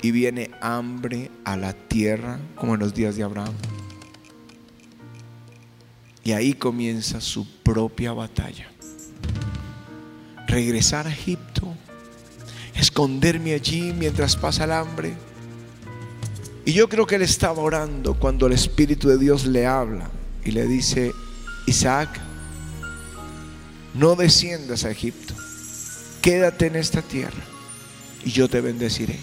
Y 0.00 0.10
viene 0.10 0.50
hambre 0.62 1.30
a 1.44 1.58
la 1.58 1.74
tierra 1.74 2.38
como 2.56 2.72
en 2.72 2.80
los 2.80 2.94
días 2.94 3.14
de 3.16 3.24
Abraham. 3.24 3.54
Y 6.24 6.32
ahí 6.32 6.54
comienza 6.54 7.20
su 7.20 7.46
propia 7.62 8.14
batalla. 8.14 8.68
Regresar 10.46 11.06
a 11.06 11.12
Egipto 11.12 11.74
esconderme 12.78 13.54
allí 13.54 13.92
mientras 13.92 14.36
pasa 14.36 14.64
el 14.64 14.72
hambre. 14.72 15.14
Y 16.64 16.72
yo 16.72 16.88
creo 16.88 17.06
que 17.06 17.16
él 17.16 17.22
estaba 17.22 17.62
orando 17.62 18.14
cuando 18.14 18.46
el 18.46 18.52
Espíritu 18.52 19.08
de 19.08 19.18
Dios 19.18 19.46
le 19.46 19.66
habla 19.66 20.10
y 20.44 20.52
le 20.52 20.66
dice, 20.66 21.12
Isaac, 21.66 22.08
no 23.94 24.14
desciendas 24.14 24.84
a 24.84 24.90
Egipto, 24.90 25.34
quédate 26.22 26.66
en 26.66 26.76
esta 26.76 27.02
tierra 27.02 27.42
y 28.24 28.30
yo 28.30 28.48
te 28.48 28.60
bendeciré. 28.60 29.18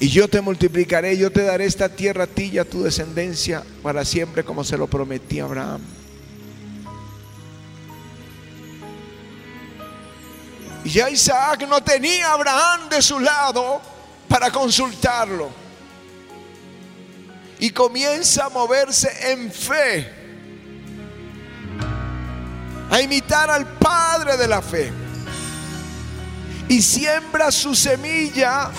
Y 0.00 0.08
yo 0.08 0.28
te 0.28 0.40
multiplicaré, 0.40 1.16
yo 1.16 1.30
te 1.30 1.42
daré 1.42 1.66
esta 1.66 1.88
tierra 1.88 2.24
a 2.24 2.26
ti 2.26 2.50
y 2.52 2.58
a 2.58 2.64
tu 2.64 2.82
descendencia 2.82 3.62
para 3.82 4.04
siempre 4.04 4.44
como 4.44 4.64
se 4.64 4.76
lo 4.76 4.86
prometí 4.86 5.40
a 5.40 5.44
Abraham. 5.44 5.80
Y 10.84 10.90
ya 10.90 11.08
Isaac 11.08 11.66
no 11.66 11.82
tenía 11.82 12.28
a 12.28 12.32
Abraham 12.34 12.88
de 12.90 13.00
su 13.00 13.18
lado 13.18 13.80
para 14.28 14.50
consultarlo. 14.50 15.50
Y 17.58 17.70
comienza 17.70 18.46
a 18.46 18.48
moverse 18.50 19.32
en 19.32 19.50
fe, 19.50 20.12
a 22.90 23.00
imitar 23.00 23.50
al 23.50 23.66
Padre 23.78 24.36
de 24.36 24.46
la 24.46 24.60
fe. 24.60 24.92
Y 26.68 26.82
siembra 26.82 27.50
su 27.50 27.74
semilla 27.74 28.70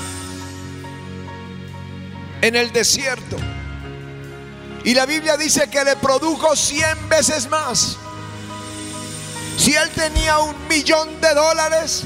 en 2.42 2.56
el 2.56 2.72
desierto. 2.72 3.38
Y 4.84 4.94
la 4.94 5.08
Biblia 5.08 5.36
dice 5.38 5.68
que 5.68 5.84
le 5.84 5.96
produjo 5.96 6.56
cien 6.56 7.10
veces 7.10 7.50
más. 7.50 7.98
Si 9.58 9.74
él 9.74 9.90
tenía 9.92 10.40
un 10.40 10.68
millón 10.68 11.20
de 11.22 11.34
dólares, 11.34 12.04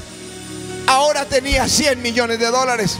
ahora 0.86 1.24
tenía 1.24 1.68
100 1.68 2.00
millones 2.00 2.38
de 2.38 2.46
dólares. 2.46 2.98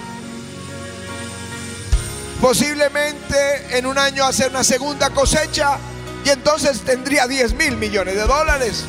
Posiblemente 2.40 3.76
en 3.76 3.86
un 3.86 3.98
año 3.98 4.24
hacer 4.24 4.50
una 4.50 4.64
segunda 4.64 5.10
cosecha 5.10 5.78
y 6.24 6.30
entonces 6.30 6.80
tendría 6.80 7.26
10 7.26 7.54
mil 7.54 7.76
millones 7.76 8.16
de 8.16 8.24
dólares. 8.24 8.84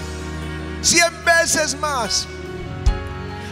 100 0.82 1.25
veces 1.25 1.77
más. 1.80 2.27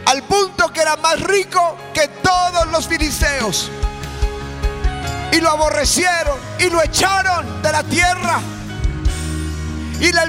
Al 0.06 0.24
punto 0.24 0.72
que 0.74 0.82
era 0.82 0.96
más 0.98 1.20
rico 1.22 1.78
que 1.94 2.08
todos 2.24 2.68
los 2.68 2.88
filisteos. 2.88 3.70
Y 5.32 5.42
lo 5.42 5.50
aborrecieron 5.50 6.38
y 6.60 6.70
lo 6.70 6.82
echaron 6.82 7.62
de 7.62 7.72
la 7.72 7.84
tierra. 7.84 8.40
Y 10.00 10.12
la 10.12 10.24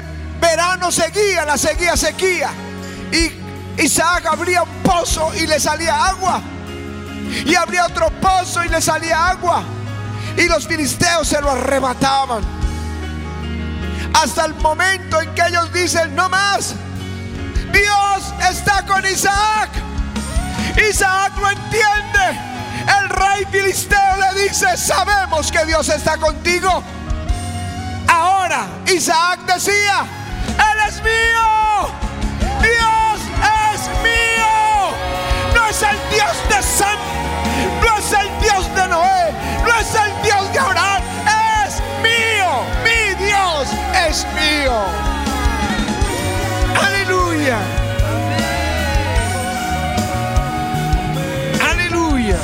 verano 0.51 0.91
seguía, 0.91 1.45
la 1.45 1.57
seguía 1.57 1.95
sequía. 1.95 2.51
Y 3.11 3.81
Isaac 3.81 4.25
abría 4.25 4.63
un 4.63 4.83
pozo 4.83 5.31
y 5.35 5.47
le 5.47 5.59
salía 5.59 6.07
agua. 6.07 6.41
Y 7.45 7.55
abría 7.55 7.85
otro 7.85 8.09
pozo 8.19 8.63
y 8.65 8.67
le 8.67 8.81
salía 8.81 9.29
agua. 9.29 9.63
Y 10.35 10.43
los 10.49 10.67
filisteos 10.67 11.25
se 11.25 11.39
lo 11.39 11.51
arrebataban. 11.51 12.43
Hasta 14.13 14.45
el 14.45 14.53
momento 14.55 15.21
en 15.21 15.33
que 15.33 15.41
ellos 15.47 15.71
dicen, 15.71 16.13
no 16.15 16.27
más. 16.27 16.75
Dios 17.71 18.33
está 18.51 18.85
con 18.85 19.05
Isaac. 19.05 19.69
Isaac 20.89 21.31
no 21.39 21.49
entiende. 21.49 22.25
El 22.99 23.09
rey 23.09 23.45
filisteo 23.49 24.17
le 24.17 24.43
dice, 24.43 24.75
sabemos 24.75 25.49
que 25.49 25.65
Dios 25.65 25.87
está 25.87 26.17
contigo. 26.17 26.83
Ahora 28.09 28.67
Isaac 28.93 29.39
decía, 29.45 30.05
es 30.91 31.01
mío. 31.03 31.87
Dios 32.61 33.19
es 33.73 33.81
mío. 34.03 34.51
No 35.55 35.67
es 35.67 35.81
el 35.81 35.97
Dios 36.11 36.35
de 36.49 36.61
Sam. 36.61 36.99
No 37.81 37.97
es 37.97 38.11
el 38.11 38.29
Dios 38.41 38.75
de 38.75 38.87
Noé. 38.87 39.31
No 39.65 39.79
es 39.79 39.95
el 39.95 40.21
Dios 40.21 40.51
de 40.53 40.59
Abraham. 40.59 41.03
Es 41.65 41.79
mío. 42.03 42.49
Mi 42.83 43.25
Dios 43.25 43.67
es 44.07 44.25
mío. 44.35 44.77
Aleluya. 46.81 47.57
Aleluya. 51.71 52.37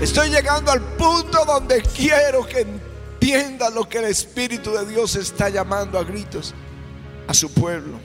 Estoy 0.00 0.30
llegando 0.30 0.72
al 0.72 0.80
punto 0.80 1.44
donde 1.44 1.82
quiero 1.82 2.44
que 2.46 2.87
entiendan 3.32 3.74
lo 3.74 3.88
que 3.88 3.98
el 3.98 4.06
Espíritu 4.06 4.72
de 4.72 4.86
Dios 4.86 5.14
está 5.16 5.48
llamando 5.50 5.98
a 5.98 6.04
gritos 6.04 6.54
a 7.26 7.34
su 7.34 7.52
pueblo. 7.52 7.98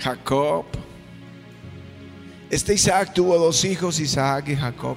Jacob. 0.00 0.64
Este 2.50 2.74
Isaac 2.74 3.12
tuvo 3.14 3.38
dos 3.38 3.64
hijos, 3.64 4.00
Isaac 4.00 4.48
y 4.48 4.56
Jacob. 4.56 4.96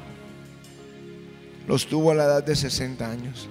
Los 1.68 1.88
tuvo 1.88 2.12
a 2.12 2.16
la 2.16 2.24
edad 2.26 2.44
de 2.44 2.56
60 2.56 3.10
años. 3.10 3.50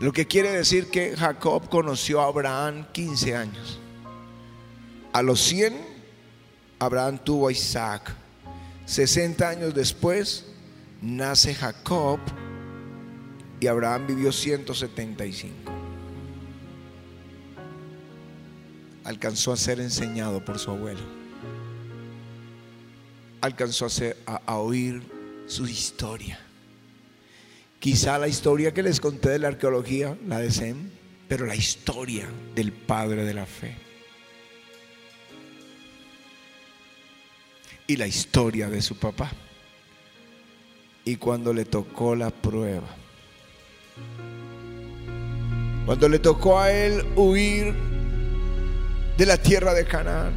Lo 0.00 0.12
que 0.12 0.26
quiere 0.26 0.50
decir 0.50 0.90
que 0.90 1.16
Jacob 1.16 1.68
conoció 1.68 2.20
a 2.20 2.26
Abraham 2.26 2.86
15 2.92 3.36
años. 3.36 3.78
A 5.12 5.22
los 5.22 5.40
100, 5.40 5.76
Abraham 6.78 7.18
tuvo 7.18 7.48
a 7.48 7.52
Isaac. 7.52 8.14
60 8.88 9.46
años 9.46 9.74
después, 9.74 10.46
nace 11.02 11.54
Jacob 11.54 12.18
y 13.60 13.66
Abraham 13.66 14.06
vivió 14.06 14.32
175. 14.32 15.70
Alcanzó 19.04 19.52
a 19.52 19.58
ser 19.58 19.80
enseñado 19.80 20.42
por 20.42 20.58
su 20.58 20.70
abuelo. 20.70 21.02
Alcanzó 23.42 23.88
a, 24.24 24.56
oír 24.56 25.02
su 25.46 25.66
historia. 25.66 26.40
Quizá 27.80 28.18
la 28.18 28.26
historia 28.26 28.72
que 28.72 28.82
les 28.82 29.00
conté 29.00 29.28
de 29.28 29.38
la 29.38 29.48
arqueología, 29.48 30.16
la 30.26 30.38
de 30.38 30.50
Sem, 30.50 30.88
pero 31.28 31.44
la 31.44 31.54
historia 31.54 32.26
del 32.54 32.72
padre 32.72 33.26
de 33.26 33.34
la 33.34 33.44
fe. 33.44 33.87
Y 37.88 37.96
la 37.96 38.06
historia 38.06 38.68
de 38.68 38.82
su 38.82 38.96
papá. 38.96 39.30
Y 41.06 41.16
cuando 41.16 41.54
le 41.54 41.64
tocó 41.64 42.14
la 42.14 42.28
prueba. 42.28 42.86
Cuando 45.86 46.06
le 46.06 46.18
tocó 46.18 46.60
a 46.60 46.70
él 46.70 47.02
huir 47.16 47.74
de 49.16 49.24
la 49.24 49.38
tierra 49.38 49.72
de 49.72 49.86
Canaán. 49.86 50.34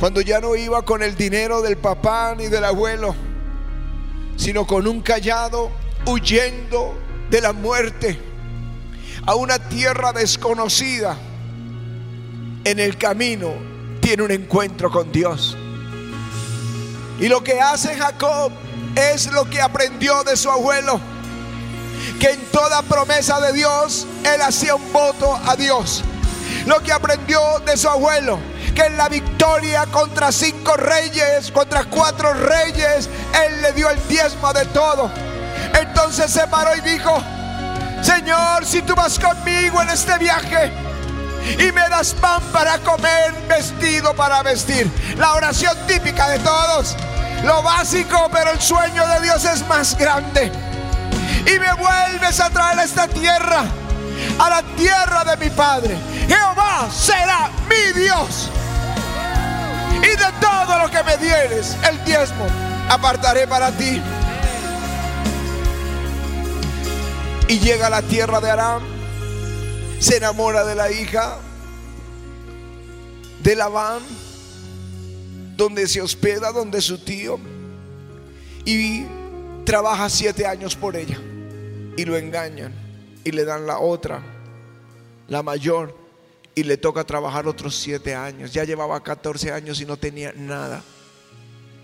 Cuando 0.00 0.20
ya 0.20 0.40
no 0.40 0.56
iba 0.56 0.82
con 0.82 1.00
el 1.04 1.14
dinero 1.14 1.62
del 1.62 1.76
papá 1.76 2.34
ni 2.36 2.48
del 2.48 2.64
abuelo, 2.64 3.14
sino 4.36 4.66
con 4.66 4.88
un 4.88 5.02
callado 5.02 5.70
huyendo 6.06 6.92
de 7.30 7.40
la 7.40 7.52
muerte 7.52 8.18
a 9.26 9.36
una 9.36 9.60
tierra 9.60 10.12
desconocida, 10.12 11.16
en 12.64 12.80
el 12.80 12.98
camino 12.98 13.52
tiene 14.00 14.24
un 14.24 14.32
encuentro 14.32 14.90
con 14.90 15.12
Dios. 15.12 15.56
Y 17.18 17.28
lo 17.28 17.42
que 17.42 17.60
hace 17.60 17.96
Jacob 17.96 18.52
es 18.94 19.26
lo 19.32 19.48
que 19.48 19.60
aprendió 19.60 20.22
de 20.24 20.36
su 20.36 20.50
abuelo, 20.50 21.00
que 22.20 22.30
en 22.30 22.44
toda 22.46 22.82
promesa 22.82 23.40
de 23.40 23.52
Dios, 23.52 24.06
él 24.24 24.42
hacía 24.42 24.74
un 24.74 24.92
voto 24.92 25.38
a 25.46 25.56
Dios. 25.56 26.04
Lo 26.66 26.82
que 26.82 26.92
aprendió 26.92 27.40
de 27.64 27.76
su 27.76 27.88
abuelo, 27.88 28.38
que 28.74 28.82
en 28.82 28.96
la 28.96 29.08
victoria 29.08 29.86
contra 29.86 30.30
cinco 30.30 30.76
reyes, 30.76 31.50
contra 31.50 31.84
cuatro 31.84 32.34
reyes, 32.34 33.08
él 33.46 33.62
le 33.62 33.72
dio 33.72 33.88
el 33.88 34.08
diezmo 34.08 34.52
de 34.52 34.64
todo. 34.66 35.10
Entonces 35.78 36.30
se 36.30 36.46
paró 36.48 36.74
y 36.76 36.80
dijo, 36.80 37.18
Señor, 38.02 38.64
si 38.66 38.82
tú 38.82 38.94
vas 38.94 39.18
conmigo 39.18 39.80
en 39.80 39.90
este 39.90 40.18
viaje 40.18 40.72
y 41.58 41.72
me 41.72 41.88
das 41.88 42.14
pan 42.14 42.42
para 42.52 42.78
comer, 42.78 43.32
vestido 43.48 44.14
para 44.14 44.42
vestir, 44.42 44.90
la 45.16 45.34
oración 45.34 45.76
típica 45.86 46.28
de 46.28 46.38
todos, 46.40 46.96
lo 47.44 47.62
básico, 47.62 48.28
pero 48.32 48.50
el 48.50 48.60
sueño 48.60 49.06
de 49.06 49.20
Dios 49.20 49.44
es 49.44 49.66
más 49.68 49.96
grande. 49.96 50.50
Y 51.46 51.58
me 51.58 51.72
vuelves 51.74 52.40
a 52.40 52.50
traer 52.50 52.78
a 52.80 52.84
esta 52.84 53.06
tierra, 53.06 53.64
a 54.38 54.50
la 54.50 54.62
tierra 54.76 55.24
de 55.24 55.36
mi 55.36 55.50
Padre. 55.50 55.96
Jehová 56.26 56.88
será 56.90 57.50
mi 57.68 58.00
Dios. 58.00 58.50
Y 59.98 60.08
de 60.08 60.32
todo 60.40 60.78
lo 60.78 60.90
que 60.90 61.02
me 61.04 61.16
dieres, 61.18 61.76
el 61.88 62.04
diezmo, 62.04 62.46
apartaré 62.88 63.46
para 63.46 63.70
ti. 63.70 64.02
y 67.48 67.58
llega 67.60 67.86
a 67.86 67.90
la 67.90 68.02
tierra 68.02 68.40
de 68.40 68.50
Aram, 68.50 68.82
se 69.98 70.16
enamora 70.16 70.64
de 70.64 70.74
la 70.74 70.90
hija 70.90 71.38
de 73.42 73.56
Labán, 73.56 74.02
donde 75.56 75.86
se 75.86 76.00
hospeda, 76.00 76.52
donde 76.52 76.80
su 76.80 76.98
tío, 76.98 77.38
y 78.64 79.04
trabaja 79.64 80.08
siete 80.10 80.46
años 80.46 80.76
por 80.76 80.96
ella, 80.96 81.18
y 81.96 82.04
lo 82.04 82.16
engañan, 82.16 82.74
y 83.24 83.30
le 83.30 83.44
dan 83.44 83.66
la 83.66 83.78
otra, 83.78 84.22
la 85.28 85.42
mayor, 85.42 85.96
y 86.54 86.62
le 86.64 86.76
toca 86.76 87.04
trabajar 87.04 87.46
otros 87.46 87.76
siete 87.76 88.14
años, 88.14 88.52
ya 88.52 88.64
llevaba 88.64 89.02
14 89.02 89.52
años 89.52 89.80
y 89.80 89.86
no 89.86 89.96
tenía 89.96 90.32
nada, 90.32 90.82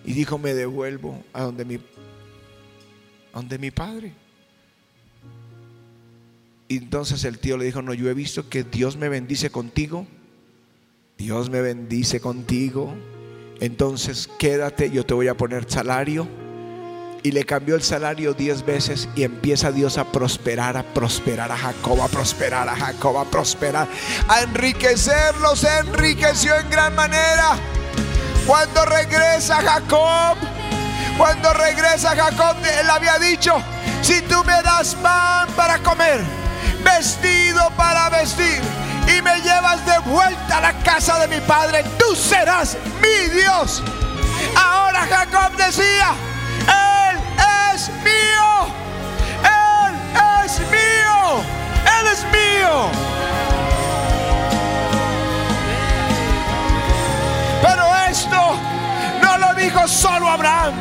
y 0.04 0.12
dijo, 0.12 0.38
me 0.38 0.54
devuelvo 0.54 1.22
a 1.32 1.42
donde 1.42 1.64
mi, 1.64 1.76
a 1.76 3.36
donde 3.36 3.58
mi 3.58 3.70
padre. 3.70 4.21
Y 6.72 6.78
entonces 6.78 7.24
el 7.24 7.38
tío 7.38 7.58
le 7.58 7.66
dijo, 7.66 7.82
no, 7.82 7.92
yo 7.92 8.08
he 8.08 8.14
visto 8.14 8.48
que 8.48 8.64
Dios 8.64 8.96
me 8.96 9.10
bendice 9.10 9.50
contigo. 9.50 10.06
Dios 11.18 11.50
me 11.50 11.60
bendice 11.60 12.18
contigo. 12.18 12.94
Entonces 13.60 14.26
quédate, 14.38 14.90
yo 14.90 15.04
te 15.04 15.12
voy 15.12 15.28
a 15.28 15.36
poner 15.36 15.70
salario. 15.70 16.26
Y 17.22 17.32
le 17.32 17.44
cambió 17.44 17.74
el 17.74 17.82
salario 17.82 18.32
diez 18.32 18.64
veces 18.64 19.06
y 19.14 19.24
empieza 19.24 19.70
Dios 19.70 19.98
a 19.98 20.10
prosperar, 20.12 20.78
a 20.78 20.94
prosperar 20.94 21.52
a 21.52 21.58
Jacob, 21.58 22.00
a 22.00 22.08
prosperar 22.08 22.66
a 22.70 22.74
Jacob, 22.74 23.18
a 23.18 23.26
prosperar, 23.26 23.86
a 24.26 24.40
enriquecerlos, 24.40 25.64
enriqueció 25.64 26.58
en 26.58 26.70
gran 26.70 26.94
manera. 26.94 27.58
Cuando 28.46 28.86
regresa 28.86 29.56
Jacob, 29.56 30.38
cuando 31.18 31.52
regresa 31.52 32.16
Jacob, 32.16 32.56
él 32.80 32.88
había 32.88 33.18
dicho, 33.18 33.52
si 34.00 34.22
tú 34.22 34.42
me 34.46 34.62
das 34.62 34.94
pan 34.94 35.50
para 35.54 35.76
comer, 35.82 36.41
vestido 36.84 37.70
para 37.76 38.08
vestir 38.10 38.60
y 39.06 39.22
me 39.22 39.40
llevas 39.40 39.84
de 39.84 39.98
vuelta 40.00 40.58
a 40.58 40.60
la 40.60 40.72
casa 40.82 41.18
de 41.18 41.28
mi 41.28 41.40
padre, 41.46 41.84
tú 41.98 42.14
serás 42.14 42.76
mi 43.00 43.28
Dios. 43.30 43.82
Ahora 44.56 45.06
Jacob 45.06 45.56
decía, 45.56 46.14
Él 46.60 47.18
es 47.74 47.88
mío, 48.04 48.66
Él 49.42 50.44
es 50.44 50.60
mío, 50.70 51.42
Él 51.98 52.06
es 52.12 52.24
mío. 52.24 52.90
Pero 57.62 57.96
esto 58.08 58.56
no 59.22 59.38
lo 59.38 59.54
dijo 59.54 59.88
solo 59.88 60.28
Abraham. 60.28 60.74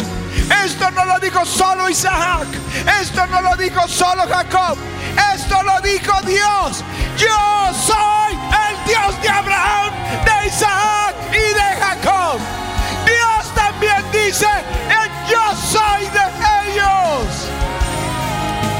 Esto 0.65 0.91
no 0.91 1.05
lo 1.05 1.19
dijo 1.19 1.45
solo 1.45 1.89
Isaac. 1.89 2.47
Esto 3.01 3.25
no 3.27 3.41
lo 3.41 3.55
dijo 3.55 3.87
solo 3.87 4.23
Jacob. 4.27 4.77
Esto 5.33 5.61
lo 5.63 5.79
dijo 5.81 6.13
Dios. 6.25 6.83
Yo 7.17 7.73
soy 7.73 8.33
el 8.33 8.85
Dios 8.85 9.21
de 9.21 9.29
Abraham, 9.29 9.93
de 10.25 10.47
Isaac 10.47 11.15
y 11.31 11.53
de 11.53 11.69
Jacob. 11.79 12.39
Dios 13.05 13.55
también 13.55 14.03
dice, 14.11 14.47
yo 15.29 15.55
soy 15.55 16.03
de 16.07 16.71
ellos. 16.71 17.49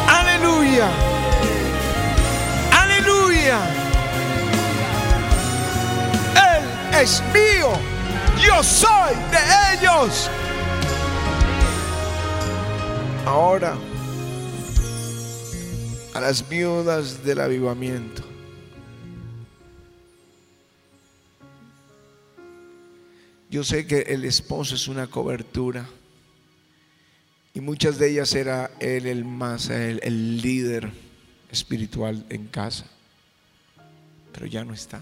Aleluya. 0.08 0.88
Aleluya. 2.72 3.58
Él 6.36 7.00
es 7.02 7.24
mío. 7.34 7.72
Yo 8.42 8.64
soy 8.64 9.16
de 9.32 9.78
ellos. 9.78 10.30
Ahora 13.26 13.91
a 16.14 16.20
las 16.20 16.48
viudas 16.48 17.24
del 17.24 17.40
avivamiento. 17.40 18.24
Yo 23.50 23.64
sé 23.64 23.86
que 23.86 24.00
el 24.02 24.24
esposo 24.26 24.76
es 24.76 24.88
una 24.88 25.08
cobertura. 25.08 25.86
Y 27.54 27.60
muchas 27.60 28.00
de 28.00 28.10
ellas 28.10 28.34
era 28.34 28.72
él 28.80 29.08
el 29.08 29.26
más, 29.26 29.70
el, 29.70 30.00
el 30.04 30.42
líder 30.42 30.90
espiritual 31.52 32.26
en 32.30 32.48
casa. 32.48 32.86
Pero 34.32 34.46
ya 34.46 34.64
no 34.64 34.74
está. 34.74 35.02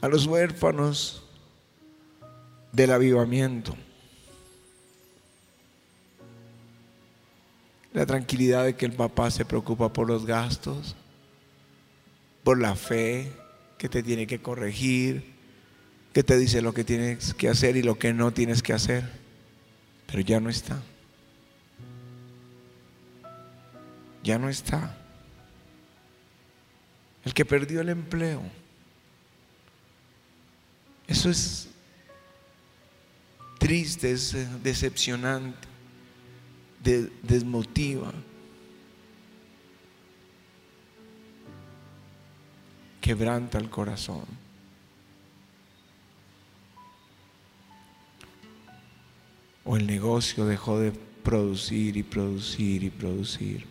A 0.00 0.08
los 0.08 0.26
huérfanos 0.26 1.24
del 2.70 2.92
avivamiento. 2.92 3.76
La 7.96 8.04
tranquilidad 8.04 8.66
de 8.66 8.76
que 8.76 8.84
el 8.84 8.92
papá 8.92 9.30
se 9.30 9.46
preocupa 9.46 9.90
por 9.90 10.06
los 10.06 10.26
gastos, 10.26 10.94
por 12.44 12.60
la 12.60 12.76
fe, 12.76 13.32
que 13.78 13.88
te 13.88 14.02
tiene 14.02 14.26
que 14.26 14.42
corregir, 14.42 15.32
que 16.12 16.22
te 16.22 16.36
dice 16.36 16.60
lo 16.60 16.74
que 16.74 16.84
tienes 16.84 17.32
que 17.32 17.48
hacer 17.48 17.74
y 17.74 17.82
lo 17.82 17.98
que 17.98 18.12
no 18.12 18.34
tienes 18.34 18.62
que 18.62 18.74
hacer, 18.74 19.10
pero 20.06 20.20
ya 20.20 20.40
no 20.40 20.50
está. 20.50 20.82
Ya 24.22 24.38
no 24.38 24.50
está. 24.50 24.94
El 27.24 27.32
que 27.32 27.46
perdió 27.46 27.80
el 27.80 27.88
empleo. 27.88 28.42
Eso 31.08 31.30
es 31.30 31.68
triste, 33.58 34.12
es 34.12 34.34
eh, 34.34 34.46
desmotiva. 37.22 38.12
Quebranta 43.00 43.58
el 43.58 43.70
corazón. 43.70 44.46
o 49.66 49.76
el 49.76 49.86
negocio 49.86 50.46
dejó 50.46 50.78
de 50.78 50.92
producir 51.22 51.96
y 51.96 52.02
producir 52.04 52.84
y 52.84 52.90
producir. 52.90 53.66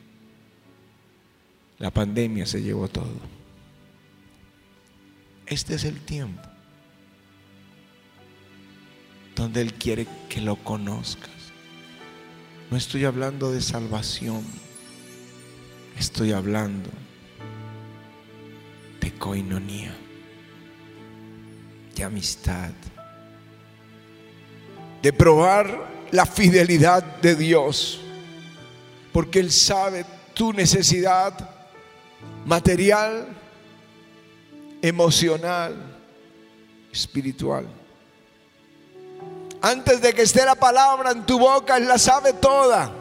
La 1.79 1.89
pandemia 1.89 2.45
se 2.45 2.61
llevó 2.61 2.87
todo. 2.89 3.19
Este 5.45 5.75
es 5.75 5.85
el 5.85 5.99
tiempo 6.01 6.41
donde 9.35 9.61
Él 9.61 9.73
quiere 9.73 10.05
que 10.29 10.41
lo 10.41 10.57
conozcas. 10.57 11.34
No 12.69 12.77
estoy 12.77 13.05
hablando 13.05 13.51
de 13.51 13.61
salvación, 13.61 14.43
estoy 15.97 16.31
hablando 16.31 16.89
de 18.99 19.13
coinonía, 19.13 19.95
de 21.95 22.03
amistad 22.03 22.71
de 25.05 25.13
probar 25.13 26.07
la 26.09 26.25
fidelidad 26.25 27.03
de 27.21 27.35
Dios, 27.35 28.01
porque 29.13 29.39
Él 29.39 29.51
sabe 29.51 30.03
tu 30.33 30.51
necesidad 30.51 31.47
material, 32.43 33.27
emocional, 34.81 35.75
espiritual. 36.91 37.67
Antes 39.65 39.99
de 39.99 40.13
que 40.13 40.21
esté 40.21 40.45
la 40.45 40.53
palabra 40.53 41.09
en 41.09 41.25
tu 41.25 41.39
boca, 41.39 41.77
Él 41.77 41.87
la 41.87 41.97
sabe 41.97 42.33
toda. 42.33 42.91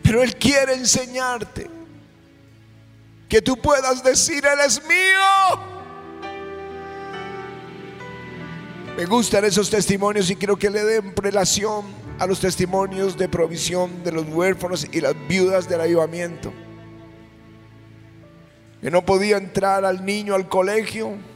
Pero 0.00 0.22
Él 0.22 0.36
quiere 0.36 0.74
enseñarte 0.74 1.68
que 3.28 3.42
tú 3.42 3.56
puedas 3.56 4.04
decir, 4.04 4.46
Él 4.46 4.60
es 4.64 4.80
mío. 4.86 5.60
Me 8.96 9.06
gustan 9.06 9.44
esos 9.44 9.68
testimonios 9.68 10.30
y 10.30 10.36
quiero 10.36 10.56
que 10.56 10.70
le 10.70 10.84
den 10.84 11.16
relación 11.16 11.84
a 12.20 12.28
los 12.28 12.38
testimonios 12.38 13.18
de 13.18 13.28
provisión 13.28 14.04
de 14.04 14.12
los 14.12 14.28
huérfanos 14.28 14.86
y 14.92 15.00
las 15.00 15.16
viudas 15.26 15.68
del 15.68 15.80
avivamiento. 15.80 16.52
Que 18.80 18.92
no 18.92 19.04
podía 19.04 19.36
entrar 19.36 19.84
al 19.84 20.06
niño 20.06 20.36
al 20.36 20.48
colegio 20.48 21.33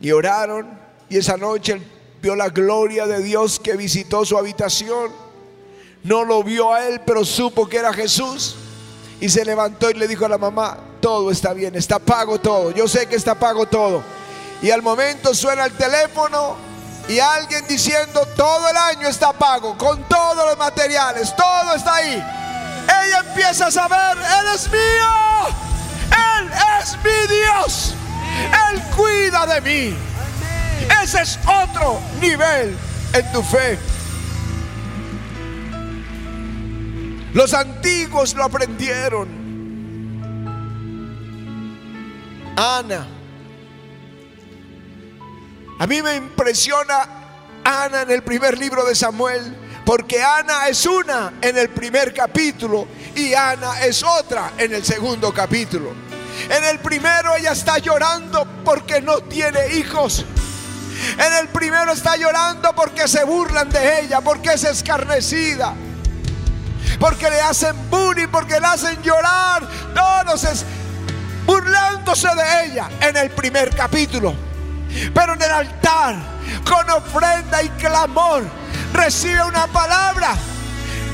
y 0.00 0.12
oraron 0.12 0.78
y 1.08 1.18
esa 1.18 1.36
noche 1.36 1.80
vio 2.20 2.34
la 2.34 2.48
gloria 2.48 3.06
de 3.06 3.22
Dios 3.22 3.60
que 3.60 3.76
visitó 3.76 4.24
su 4.24 4.36
habitación. 4.36 5.10
No 6.02 6.24
lo 6.24 6.42
vio 6.42 6.72
a 6.72 6.86
él, 6.86 7.00
pero 7.04 7.24
supo 7.24 7.68
que 7.68 7.78
era 7.78 7.92
Jesús. 7.92 8.56
Y 9.20 9.28
se 9.28 9.44
levantó 9.44 9.90
y 9.90 9.94
le 9.94 10.06
dijo 10.06 10.26
a 10.26 10.28
la 10.28 10.38
mamá, 10.38 10.78
todo 11.00 11.30
está 11.30 11.52
bien, 11.52 11.74
está 11.74 11.98
pago 11.98 12.38
todo. 12.38 12.70
Yo 12.70 12.86
sé 12.86 13.06
que 13.06 13.16
está 13.16 13.34
pago 13.34 13.66
todo 13.66 14.02
y 14.62 14.70
al 14.70 14.82
momento 14.82 15.34
suena 15.34 15.66
el 15.66 15.72
teléfono 15.72 16.56
y 17.08 17.18
alguien 17.18 17.64
diciendo 17.68 18.26
todo 18.36 18.68
el 18.68 18.76
año 18.76 19.08
está 19.08 19.32
pago, 19.32 19.76
con 19.76 20.02
todos 20.08 20.44
los 20.44 20.58
materiales, 20.58 21.34
todo 21.36 21.74
está 21.74 21.96
ahí. 21.96 22.14
Ella 22.14 23.18
empieza 23.28 23.66
a 23.66 23.70
saber, 23.70 24.16
Él 24.16 24.46
es 24.54 24.70
mío, 24.70 25.46
Él 26.10 26.50
es 26.80 26.96
mi 26.96 27.34
Dios, 27.36 27.94
Él 28.72 28.82
cuida 28.94 29.46
de 29.46 29.60
mí. 29.60 29.96
Ese 31.02 31.22
es 31.22 31.38
otro 31.46 32.00
nivel 32.20 32.76
en 33.12 33.32
tu 33.32 33.42
fe. 33.42 33.78
Los 37.32 37.52
antiguos 37.54 38.34
lo 38.34 38.44
aprendieron. 38.44 39.28
Ana 42.56 43.16
a 45.78 45.86
mí 45.86 46.00
me 46.00 46.16
impresiona 46.16 47.06
Ana 47.62 48.02
en 48.02 48.10
el 48.10 48.22
primer 48.22 48.56
libro 48.58 48.84
de 48.84 48.94
Samuel, 48.94 49.54
porque 49.84 50.22
Ana 50.22 50.68
es 50.68 50.86
una 50.86 51.34
en 51.40 51.58
el 51.58 51.68
primer 51.68 52.14
capítulo 52.14 52.86
y 53.14 53.34
Ana 53.34 53.80
es 53.84 54.02
otra 54.02 54.52
en 54.56 54.74
el 54.74 54.84
segundo 54.84 55.32
capítulo. 55.34 55.92
En 56.48 56.64
el 56.64 56.78
primero 56.78 57.34
ella 57.36 57.52
está 57.52 57.78
llorando 57.78 58.46
porque 58.64 59.00
no 59.00 59.18
tiene 59.18 59.74
hijos. 59.74 60.24
En 61.18 61.32
el 61.34 61.48
primero 61.48 61.92
está 61.92 62.16
llorando 62.16 62.74
porque 62.74 63.06
se 63.08 63.24
burlan 63.24 63.68
de 63.68 64.00
ella, 64.00 64.20
porque 64.20 64.54
es 64.54 64.64
escarnecida, 64.64 65.74
porque 66.98 67.28
le 67.28 67.40
hacen 67.40 67.90
bullying, 67.90 68.28
porque 68.28 68.58
le 68.58 68.66
hacen 68.66 69.02
llorar, 69.02 69.66
todos 69.94 70.44
es 70.44 70.64
burlándose 71.44 72.28
de 72.28 72.64
ella 72.66 72.88
en 73.00 73.16
el 73.16 73.30
primer 73.30 73.74
capítulo. 73.74 74.34
Pero 75.12 75.34
en 75.34 75.42
el 75.42 75.50
altar, 75.50 76.16
con 76.68 76.88
ofrenda 76.90 77.62
y 77.62 77.68
clamor, 77.70 78.44
recibe 78.92 79.44
una 79.44 79.66
palabra 79.66 80.34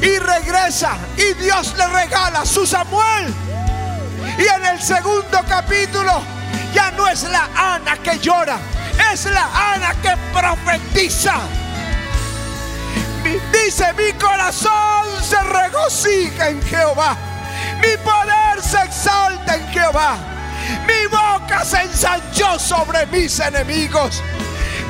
y 0.00 0.18
regresa. 0.18 0.96
Y 1.16 1.34
Dios 1.42 1.74
le 1.76 1.86
regala 1.88 2.44
su 2.44 2.66
Samuel. 2.66 3.34
Y 4.42 4.44
en 4.44 4.64
el 4.64 4.82
segundo 4.82 5.40
capítulo 5.48 6.20
ya 6.74 6.90
no 6.92 7.06
es 7.06 7.22
la 7.22 7.48
Ana 7.54 7.96
que 7.98 8.18
llora, 8.18 8.58
es 9.12 9.26
la 9.26 9.74
Ana 9.74 9.94
que 10.02 10.16
profetiza. 10.32 11.34
Dice, 13.52 13.92
mi 13.92 14.12
corazón 14.18 15.06
se 15.22 15.40
regocija 15.44 16.48
en 16.48 16.60
Jehová, 16.62 17.16
mi 17.76 17.96
poder 17.98 18.60
se 18.60 18.82
exalta 18.82 19.54
en 19.54 19.68
Jehová. 19.68 20.16
Mi 20.86 21.06
boca 21.06 21.64
se 21.64 21.82
ensanchó 21.82 22.58
sobre 22.58 23.06
mis 23.06 23.38
enemigos. 23.38 24.22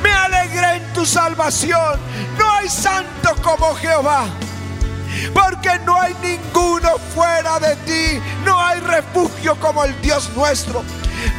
Me 0.01 0.11
alegré 0.11 0.77
en 0.77 0.93
tu 0.93 1.05
salvación. 1.05 1.99
No 2.39 2.51
hay 2.51 2.69
santo 2.69 3.35
como 3.43 3.75
Jehová. 3.75 4.25
Porque 5.33 5.79
no 5.85 5.99
hay 5.99 6.15
ninguno 6.21 6.97
fuera 7.13 7.59
de 7.59 7.75
ti. 7.77 8.21
No 8.45 8.59
hay 8.59 8.79
refugio 8.79 9.55
como 9.59 9.83
el 9.83 9.99
Dios 10.01 10.29
nuestro. 10.35 10.83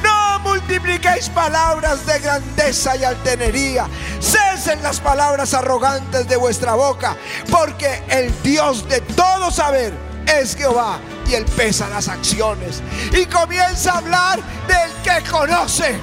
No 0.02 0.38
multipliquéis 0.40 1.28
palabras 1.28 2.06
de 2.06 2.18
grandeza 2.20 2.96
y 2.96 3.04
altanería. 3.04 3.86
Cesen 4.20 4.82
las 4.82 5.00
palabras 5.00 5.54
arrogantes 5.54 6.28
de 6.28 6.36
vuestra 6.36 6.74
boca. 6.74 7.16
Porque 7.50 8.02
el 8.08 8.32
Dios 8.42 8.88
de 8.88 9.00
todo 9.00 9.50
saber 9.50 9.92
es 10.26 10.56
Jehová 10.56 10.98
y 11.26 11.34
él 11.34 11.44
pesa 11.56 11.88
las 11.88 12.08
acciones. 12.08 12.82
Y 13.12 13.26
comienza 13.26 13.92
a 13.92 13.98
hablar 13.98 14.40
del 14.66 14.90
que 15.02 15.30
conoce. 15.30 15.98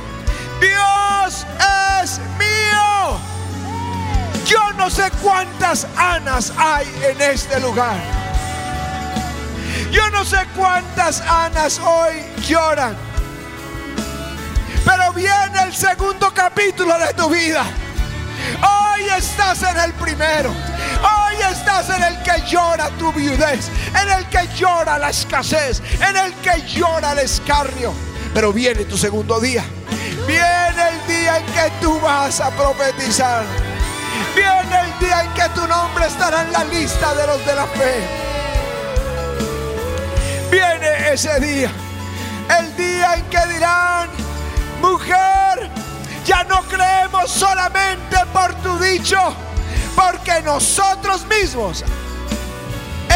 Dios 0.60 1.46
es 2.04 2.20
mío. 2.38 3.31
Yo 4.52 4.74
no 4.74 4.90
sé 4.90 5.10
cuántas 5.24 5.88
Anas 5.96 6.52
hay 6.58 6.86
en 7.04 7.22
este 7.22 7.58
lugar. 7.62 7.96
Yo 9.92 10.10
no 10.10 10.26
sé 10.26 10.40
cuántas 10.58 11.22
Anas 11.22 11.80
hoy 11.80 12.22
lloran. 12.46 12.98
Pero 14.84 15.14
viene 15.14 15.64
el 15.64 15.74
segundo 15.74 16.34
capítulo 16.34 17.00
de 17.00 17.14
tu 17.14 17.30
vida. 17.30 17.64
Hoy 18.62 19.04
estás 19.18 19.64
en 19.64 19.78
el 19.78 19.94
primero. 19.94 20.50
Hoy 20.50 21.36
estás 21.50 21.90
en 21.90 22.04
el 22.04 22.22
que 22.24 22.42
llora 22.46 22.90
tu 22.98 23.14
viudez, 23.14 23.70
en 24.02 24.10
el 24.10 24.26
que 24.28 24.50
llora 24.58 25.00
la 25.00 25.12
escasez, 25.12 25.82
en 26.02 26.18
el 26.18 26.34
que 26.42 26.62
llora 26.68 27.14
el 27.14 27.20
escarnio. 27.20 27.94
Pero 28.34 28.52
viene 28.52 28.84
tu 28.84 28.98
segundo 28.98 29.40
día. 29.40 29.64
Viene 30.28 30.90
el 30.90 31.08
día 31.08 31.38
en 31.38 31.46
que 31.46 31.72
tú 31.80 31.98
vas 32.02 32.42
a 32.42 32.50
profetizar. 32.52 33.71
Viene 34.36 34.80
el 34.82 35.00
día 35.00 35.24
en 35.24 35.34
que 35.34 35.50
tu 35.50 35.68
nombre 35.68 36.08
estará 36.08 36.44
en 36.44 36.52
la 36.52 36.64
lista 36.66 37.14
de 37.14 37.28
los 37.28 37.46
de 37.46 37.56
la 37.56 37.66
fe. 37.68 38.08
Viene 40.50 41.14
ese 41.14 41.40
día. 41.40 41.72
El 42.60 42.76
día 42.76 43.16
en 43.16 43.24
que 43.26 43.54
dirán, 43.54 44.10
mujer, 44.82 45.70
ya 46.26 46.44
no 46.44 46.62
creemos 46.64 47.32
solamente 47.32 48.18
por 48.34 48.54
tu 48.56 48.78
dicho, 48.80 49.18
porque 49.96 50.42
nosotros 50.42 51.26
mismos 51.28 51.84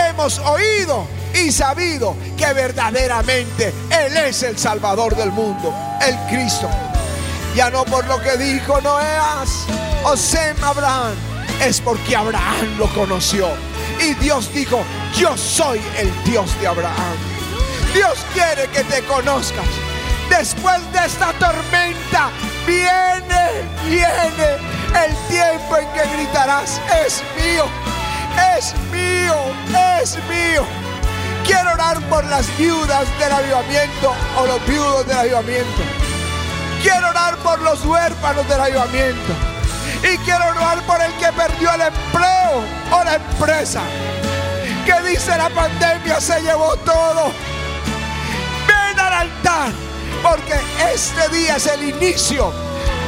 hemos 0.10 0.40
oído 0.40 1.06
y 1.34 1.52
sabido 1.52 2.16
que 2.38 2.54
verdaderamente 2.54 3.74
Él 3.90 4.16
es 4.18 4.44
el 4.44 4.58
Salvador 4.58 5.16
del 5.16 5.32
mundo, 5.32 5.74
el 6.02 6.16
Cristo. 6.30 6.70
Ya 7.56 7.70
no 7.70 7.84
por 7.86 8.06
lo 8.08 8.22
que 8.22 8.38
dijo 8.38 8.80
Noeas 8.82 9.66
o 10.06 10.16
Sem 10.16 10.56
Abraham, 10.64 11.16
es 11.62 11.82
porque 11.82 12.16
Abraham 12.16 12.78
lo 12.78 12.88
conoció. 12.94 13.48
Y 14.00 14.14
Dios 14.16 14.54
dijo, 14.54 14.84
yo 15.16 15.36
soy 15.36 15.82
el 15.98 16.12
Dios 16.24 16.50
de 16.62 16.68
Abraham. 16.68 17.18
Dios 17.94 18.20
quiere 18.34 18.68
que 18.68 18.84
te 18.84 19.02
conozcas. 19.06 19.66
Después 20.30 20.80
de 20.92 21.06
esta 21.06 21.34
tormenta 21.34 22.30
viene, 22.68 23.64
viene 23.86 24.58
el 25.06 25.16
tiempo 25.28 25.78
en 25.78 25.88
que 25.94 26.16
gritarás, 26.16 26.82
es 27.06 27.24
mío, 27.36 27.66
es 28.58 28.74
mío, 28.92 29.36
es 30.02 30.18
mío. 30.30 30.64
Quiero 31.46 31.72
orar 31.74 32.00
por 32.10 32.24
las 32.26 32.46
viudas 32.58 33.08
del 33.20 33.32
avivamiento 33.32 34.14
o 34.38 34.46
los 34.46 34.68
viudos 34.68 35.08
del 35.08 35.18
avivamiento. 35.18 35.82
Quiero 36.82 37.10
orar 37.10 37.38
por 37.38 37.60
los 37.62 37.84
huérfanos 37.86 38.48
del 38.48 38.62
avivamiento. 38.62 39.55
Y 40.04 40.18
quiero 40.20 40.46
orar 40.48 40.82
por 40.84 41.02
el 41.02 41.12
que 41.14 41.32
perdió 41.32 41.74
el 41.74 41.82
empleo 41.82 42.64
o 42.92 43.04
la 43.04 43.16
empresa. 43.16 43.82
Que 44.86 45.10
dice 45.10 45.38
la 45.38 45.50
pandemia 45.50 46.20
se 46.22 46.42
llevó 46.42 46.76
todo. 46.78 47.32
Ven 48.68 49.00
al 49.00 49.14
altar. 49.14 49.72
Porque 50.22 50.56
este 50.94 51.30
día 51.36 51.56
es 51.56 51.68
el 51.68 51.90
inicio 51.90 52.52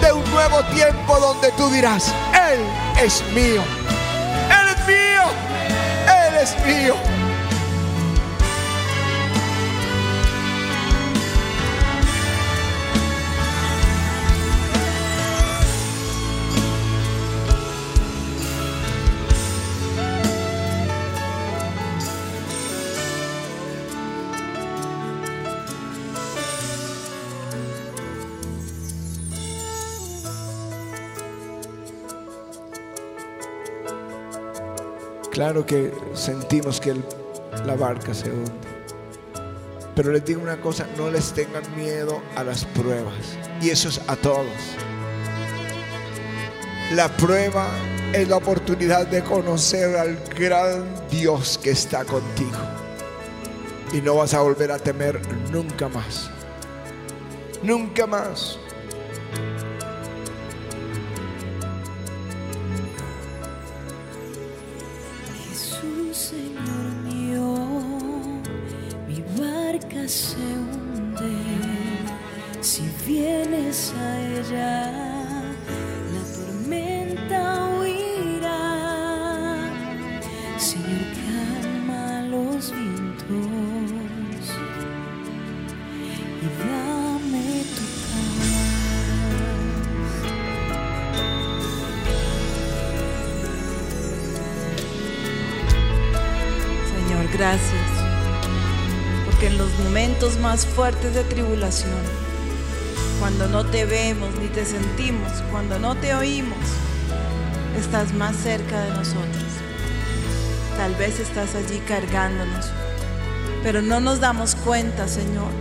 de 0.01 0.11
un 0.13 0.23
nuevo 0.31 0.63
tiempo 0.65 1.19
donde 1.19 1.51
tú 1.53 1.69
dirás, 1.69 2.13
Él 2.51 2.59
es 3.03 3.23
mío. 3.33 3.63
Él 4.49 4.67
es 4.75 4.87
mío. 4.87 5.23
Él 6.05 6.35
es 6.35 6.65
mío. 6.65 7.26
Claro 35.37 35.63
que 35.67 35.93
sentimos 36.15 36.81
que 36.81 36.95
la 37.63 37.75
barca 37.75 38.11
se 38.11 38.31
hunde. 38.31 38.51
Pero 39.95 40.11
les 40.11 40.25
digo 40.25 40.41
una 40.41 40.59
cosa, 40.59 40.87
no 40.97 41.11
les 41.11 41.31
tengan 41.31 41.61
miedo 41.75 42.23
a 42.35 42.43
las 42.43 42.65
pruebas. 42.65 43.37
Y 43.61 43.69
eso 43.69 43.89
es 43.89 44.01
a 44.07 44.15
todos. 44.15 44.47
La 46.95 47.07
prueba 47.17 47.67
es 48.13 48.27
la 48.27 48.37
oportunidad 48.37 49.05
de 49.05 49.23
conocer 49.23 49.95
al 49.95 50.17
gran 50.35 50.87
Dios 51.11 51.59
que 51.61 51.69
está 51.69 52.03
contigo. 52.03 52.57
Y 53.93 54.01
no 54.01 54.15
vas 54.15 54.33
a 54.33 54.41
volver 54.41 54.71
a 54.71 54.79
temer 54.79 55.21
nunca 55.51 55.87
más. 55.87 56.31
Nunca 57.61 58.07
más. 58.07 58.57
Momentos 100.27 100.39
más 100.39 100.65
fuertes 100.65 101.13
de 101.13 101.23
tribulación, 101.23 102.01
cuando 103.19 103.47
no 103.47 103.65
te 103.65 103.85
vemos 103.85 104.29
ni 104.41 104.47
te 104.47 104.65
sentimos, 104.65 105.31
cuando 105.51 105.79
no 105.79 105.95
te 105.95 106.13
oímos, 106.13 106.57
estás 107.79 108.13
más 108.13 108.35
cerca 108.35 108.81
de 108.81 108.89
nosotros. 108.91 109.45
Tal 110.75 110.93
vez 110.95 111.19
estás 111.19 111.55
allí 111.55 111.79
cargándonos, 111.87 112.65
pero 113.63 113.81
no 113.81 113.99
nos 113.99 114.19
damos 114.19 114.55
cuenta, 114.55 115.07
Señor. 115.07 115.51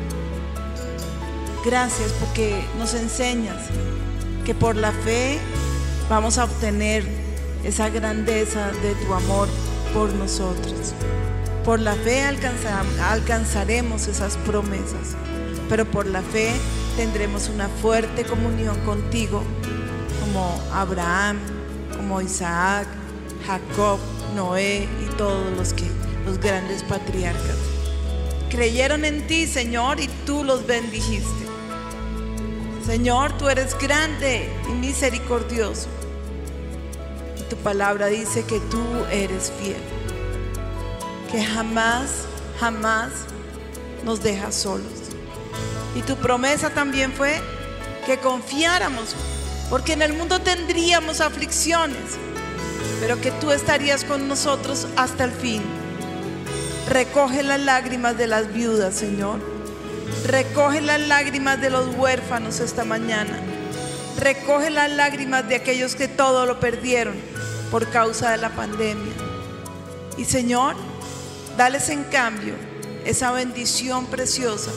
Gracias 1.64 2.12
porque 2.20 2.64
nos 2.78 2.94
enseñas 2.94 3.66
que 4.44 4.54
por 4.54 4.76
la 4.76 4.92
fe 4.92 5.38
vamos 6.08 6.38
a 6.38 6.44
obtener 6.44 7.04
esa 7.64 7.88
grandeza 7.88 8.70
de 8.82 8.94
tu 8.94 9.14
amor 9.14 9.48
por 9.92 10.12
nosotros. 10.12 10.94
Por 11.66 11.80
la 11.80 11.94
fe 11.94 12.22
alcanza- 12.22 12.84
alcanzaremos 13.10 14.06
esas 14.06 14.36
promesas, 14.38 15.16
pero 15.68 15.84
por 15.84 16.06
la 16.06 16.22
fe 16.22 16.52
tendremos 16.96 17.48
una 17.48 17.68
fuerte 17.68 18.24
comunión 18.24 18.78
contigo, 18.84 19.42
como 20.20 20.62
Abraham, 20.72 21.38
como 21.96 22.20
Isaac, 22.22 22.86
Jacob, 23.46 23.98
Noé 24.36 24.88
y 25.04 25.16
todos 25.16 25.56
los 25.56 25.72
que 25.72 25.84
los 26.24 26.38
grandes 26.38 26.84
patriarcas. 26.84 27.56
Creyeron 28.48 29.04
en 29.04 29.26
ti, 29.26 29.48
Señor, 29.48 29.98
y 30.00 30.06
tú 30.24 30.44
los 30.44 30.66
bendijiste. 30.68 31.46
Señor, 32.86 33.36
tú 33.38 33.48
eres 33.48 33.76
grande 33.76 34.48
y 34.70 34.72
misericordioso. 34.72 35.88
Y 37.40 37.42
tu 37.50 37.56
palabra 37.56 38.06
dice 38.06 38.44
que 38.44 38.60
tú 38.70 38.80
eres 39.10 39.52
fiel. 39.60 39.82
Que 41.36 41.44
jamás, 41.44 42.24
jamás 42.58 43.10
nos 44.06 44.22
dejas 44.22 44.54
solos. 44.54 44.86
Y 45.94 46.00
tu 46.00 46.16
promesa 46.16 46.70
también 46.70 47.12
fue 47.12 47.42
que 48.06 48.16
confiáramos, 48.16 49.14
porque 49.68 49.92
en 49.92 50.00
el 50.00 50.14
mundo 50.14 50.40
tendríamos 50.40 51.20
aflicciones, 51.20 52.16
pero 53.00 53.20
que 53.20 53.32
tú 53.32 53.50
estarías 53.50 54.02
con 54.02 54.28
nosotros 54.28 54.86
hasta 54.96 55.24
el 55.24 55.30
fin. 55.30 55.62
Recoge 56.88 57.42
las 57.42 57.60
lágrimas 57.60 58.16
de 58.16 58.28
las 58.28 58.50
viudas, 58.50 58.94
Señor. 58.94 59.38
Recoge 60.24 60.80
las 60.80 61.00
lágrimas 61.00 61.60
de 61.60 61.68
los 61.68 61.94
huérfanos 61.96 62.60
esta 62.60 62.86
mañana. 62.86 63.38
Recoge 64.18 64.70
las 64.70 64.90
lágrimas 64.90 65.46
de 65.46 65.56
aquellos 65.56 65.96
que 65.96 66.08
todo 66.08 66.46
lo 66.46 66.60
perdieron 66.60 67.14
por 67.70 67.90
causa 67.90 68.30
de 68.30 68.38
la 68.38 68.56
pandemia. 68.56 69.12
Y 70.16 70.24
Señor, 70.24 70.76
dales 71.56 71.88
en 71.88 72.04
cambio 72.04 72.54
esa 73.04 73.30
bendición 73.30 74.06
preciosa. 74.06 74.70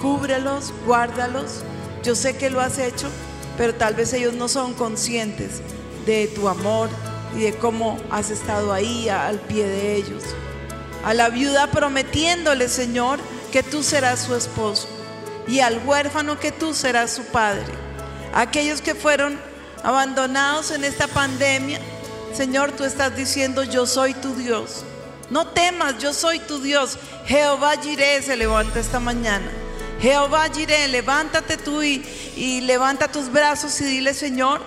Cúbrelos, 0.00 0.72
guárdalos. 0.86 1.62
Yo 2.02 2.14
sé 2.14 2.36
que 2.36 2.50
lo 2.50 2.60
has 2.60 2.78
hecho, 2.78 3.08
pero 3.56 3.74
tal 3.74 3.94
vez 3.94 4.12
ellos 4.12 4.34
no 4.34 4.48
son 4.48 4.74
conscientes 4.74 5.60
de 6.06 6.28
tu 6.28 6.48
amor 6.48 6.88
y 7.36 7.40
de 7.40 7.54
cómo 7.54 7.98
has 8.10 8.30
estado 8.30 8.72
ahí 8.72 9.08
al 9.08 9.40
pie 9.40 9.66
de 9.66 9.96
ellos. 9.96 10.22
A 11.04 11.14
la 11.14 11.28
viuda 11.28 11.66
prometiéndole, 11.70 12.68
Señor, 12.68 13.18
que 13.52 13.62
tú 13.62 13.82
serás 13.82 14.20
su 14.20 14.34
esposo 14.34 14.88
y 15.46 15.60
al 15.60 15.86
huérfano 15.86 16.38
que 16.38 16.52
tú 16.52 16.74
serás 16.74 17.12
su 17.12 17.24
padre. 17.24 17.72
Aquellos 18.34 18.80
que 18.80 18.94
fueron 18.94 19.38
abandonados 19.82 20.70
en 20.70 20.84
esta 20.84 21.06
pandemia, 21.06 21.80
Señor, 22.32 22.72
tú 22.72 22.84
estás 22.84 23.14
diciendo, 23.16 23.62
yo 23.62 23.86
soy 23.86 24.14
tu 24.14 24.34
Dios. 24.34 24.84
No 25.34 25.48
temas, 25.48 25.98
yo 25.98 26.14
soy 26.14 26.38
tu 26.38 26.60
Dios. 26.60 26.96
Jehová 27.26 27.74
Jireh 27.82 28.22
se 28.22 28.36
levanta 28.36 28.78
esta 28.78 29.00
mañana. 29.00 29.50
Jehová 30.00 30.46
Jireh, 30.48 30.86
levántate 30.86 31.56
tú 31.56 31.82
y, 31.82 32.60
levanta 32.60 33.10
tus 33.10 33.32
brazos 33.32 33.80
y 33.80 33.84
dile, 33.84 34.14
Señor, 34.14 34.62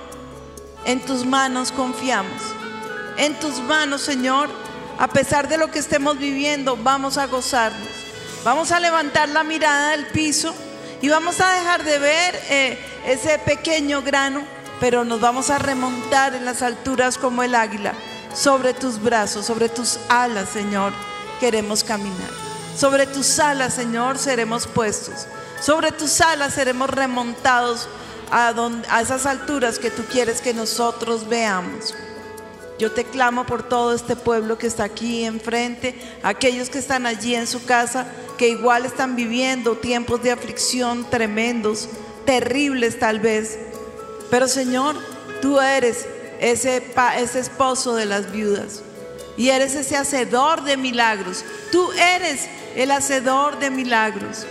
en 0.84 1.00
tus 1.00 1.26
manos 1.26 1.72
confiamos. 1.72 2.42
En 3.16 3.40
tus 3.40 3.62
manos, 3.62 4.02
Señor, 4.02 4.50
a 5.00 5.08
pesar 5.08 5.48
de 5.48 5.58
lo 5.58 5.72
que 5.72 5.80
estemos 5.80 6.20
viviendo, 6.20 6.76
vamos 6.76 7.18
a 7.18 7.28
gozarnos. 7.28 7.88
Vamos 8.44 8.74
a 8.74 8.82
levantar 8.82 9.30
la 9.30 9.46
mirada 9.46 9.92
del 9.92 10.08
piso 10.08 10.54
y 11.02 11.08
vamos 11.08 11.40
a 11.40 11.50
dejar 11.50 11.86
de 11.86 11.98
ver 11.98 12.42
eh, 12.50 12.78
ese 13.06 13.40
pequeño 13.40 14.02
grano, 14.02 14.44
pero 14.82 15.06
nos 15.06 15.22
vamos 15.22 15.50
a 15.50 15.60
remontar 15.60 16.36
en 16.36 16.44
las 16.44 16.62
alturas 16.62 17.18
como 17.18 17.42
el 17.42 17.56
águila. 17.56 17.94
Sobre 18.38 18.76
tus 18.76 19.02
brazos, 19.02 19.48
sobre 19.48 19.68
tus 19.68 19.98
alas, 20.10 20.50
Señor, 20.50 20.94
queremos 21.40 21.84
caminar. 21.84 22.30
Sobre 22.78 23.08
tus 23.08 23.40
alas, 23.40 23.74
Señor, 23.74 24.20
seremos 24.20 24.68
puestos. 24.68 25.26
Sobre 25.60 25.92
tus 25.92 26.22
alas 26.22 26.54
seremos 26.54 26.88
remontados 26.88 27.90
a, 28.30 28.54
a 28.90 29.02
esas 29.02 29.26
alturas 29.26 29.80
que 29.80 29.90
tú 29.90 30.04
quieres 30.04 30.40
que 30.42 30.54
nosotros 30.54 31.28
veamos. 31.28 31.96
Yo 32.78 32.92
te 32.92 33.06
clamo 33.06 33.48
por 33.48 33.64
todo 33.64 33.96
este 33.96 34.16
pueblo 34.16 34.60
que 34.60 34.68
está 34.68 34.84
aquí 34.84 35.24
enfrente, 35.24 36.00
aquellos 36.22 36.70
que 36.70 36.78
están 36.78 37.08
allí 37.08 37.34
en 37.34 37.48
su 37.48 37.66
casa, 37.66 38.06
que 38.38 38.50
igual 38.50 38.86
están 38.86 39.16
viviendo 39.16 39.78
tiempos 39.78 40.22
de 40.22 40.32
aflicción 40.32 41.10
tremendos, 41.10 41.90
terribles 42.28 43.00
tal 43.00 43.20
vez. 43.20 43.58
Pero 44.30 44.48
Señor, 44.48 44.96
tú 45.42 45.60
eres 45.60 46.06
ese, 46.40 46.84
esposo 47.40 47.96
de 47.96 48.06
las 48.06 48.32
viudas 48.32 48.82
y 49.38 49.50
eres 49.50 49.76
ese 49.76 49.96
hacedor 49.96 50.64
de 50.64 50.78
milagros. 50.78 51.46
Tú 51.72 51.92
eres 51.94 52.48
el 52.76 52.92
hacedor 52.92 53.60
de 53.60 53.70
milagros. 53.70 54.46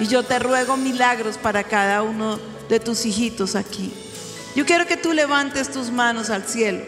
Y 0.00 0.06
yo 0.06 0.22
te 0.22 0.38
ruego 0.38 0.76
milagros 0.76 1.36
para 1.36 1.64
cada 1.64 2.02
uno 2.02 2.40
de 2.68 2.80
tus 2.80 3.04
hijitos 3.04 3.54
aquí. 3.54 3.92
Yo 4.56 4.64
quiero 4.66 4.86
que 4.86 4.96
tú 4.96 5.12
levantes 5.12 5.70
tus 5.70 5.90
manos 5.90 6.30
al 6.30 6.44
cielo 6.44 6.82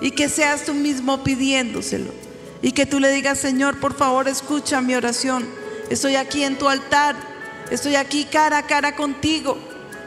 y 0.00 0.10
que 0.10 0.28
seas 0.28 0.64
tú 0.64 0.74
mismo 0.74 1.24
pidiéndoselo. 1.24 2.12
Y 2.60 2.72
que 2.72 2.86
tú 2.86 3.00
le 3.00 3.10
digas, 3.10 3.38
Señor, 3.38 3.80
por 3.80 3.94
favor, 3.94 4.28
escucha 4.28 4.80
mi 4.80 4.94
oración. 4.94 5.48
Estoy 5.90 6.16
aquí 6.16 6.44
en 6.44 6.58
tu 6.58 6.68
altar. 6.68 7.16
Estoy 7.70 7.96
aquí 7.96 8.24
cara 8.24 8.58
a 8.58 8.66
cara 8.66 8.94
contigo. 8.94 9.58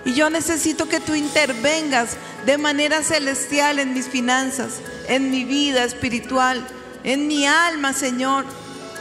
Y 0.05 0.13
yo 0.13 0.29
necesito 0.29 0.87
que 0.87 0.99
tú 0.99 1.15
intervengas 1.15 2.11
de 2.45 2.59
manera 2.59 3.01
celestial 3.01 3.79
en 3.79 3.95
mis 3.95 4.07
finanzas, 4.07 4.79
en 5.07 5.31
mi 5.31 5.43
vida 5.43 5.83
espiritual, 5.83 6.65
en 7.03 7.27
mi 7.27 7.47
alma, 7.47 7.91
Señor, 7.91 8.45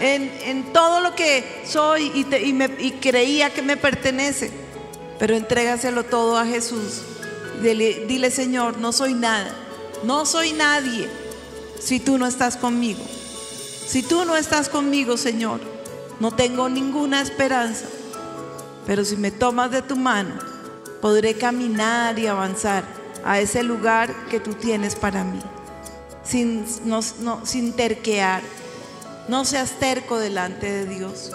en, 0.00 0.72
todo 0.72 1.00
lo 1.00 1.14
que 1.14 1.62
soy 1.66 2.10
y, 2.14 2.26
y 2.78 2.92
creía 2.92 3.52
que 3.52 3.60
me 3.60 3.76
pertenece. 3.76 4.50
Pero 5.18 5.36
entrégaselo 5.36 6.04
todo 6.04 6.38
a 6.38 6.46
Jesús. 6.46 7.02
Dile, 7.62 8.06
dile, 8.08 8.30
Señor, 8.30 8.78
no 8.78 8.92
soy 8.92 9.12
nada, 9.14 9.54
no 10.04 10.24
soy 10.24 10.52
nadie 10.52 11.08
si 11.80 12.00
tú 12.00 12.16
no 12.16 12.26
estás 12.26 12.56
conmigo. 12.56 13.04
Si 13.86 14.02
tú 14.02 14.24
no 14.24 14.36
estás 14.36 14.70
conmigo, 14.70 15.18
Señor, 15.18 15.60
no 16.18 16.34
tengo 16.34 16.70
ninguna 16.70 17.20
esperanza. 17.20 17.84
Pero 18.86 19.04
si 19.04 19.16
me 19.16 19.30
tomas 19.30 19.70
de 19.70 19.82
tu 19.82 19.96
mano, 19.96 20.53
podré 21.04 21.34
caminar 21.34 22.18
y 22.18 22.28
avanzar 22.28 22.82
a 23.26 23.38
ese 23.38 23.62
lugar 23.62 24.10
que 24.30 24.40
tú 24.40 24.54
tienes 24.54 24.94
para 24.94 25.22
mí. 25.22 25.38
Sin, 26.24 26.64
sin 27.44 27.74
terquear. 27.74 28.40
No 29.28 29.44
seas 29.44 29.72
terco 29.72 30.18
delante 30.18 30.64
de 30.64 30.86
Dios. 30.86 31.30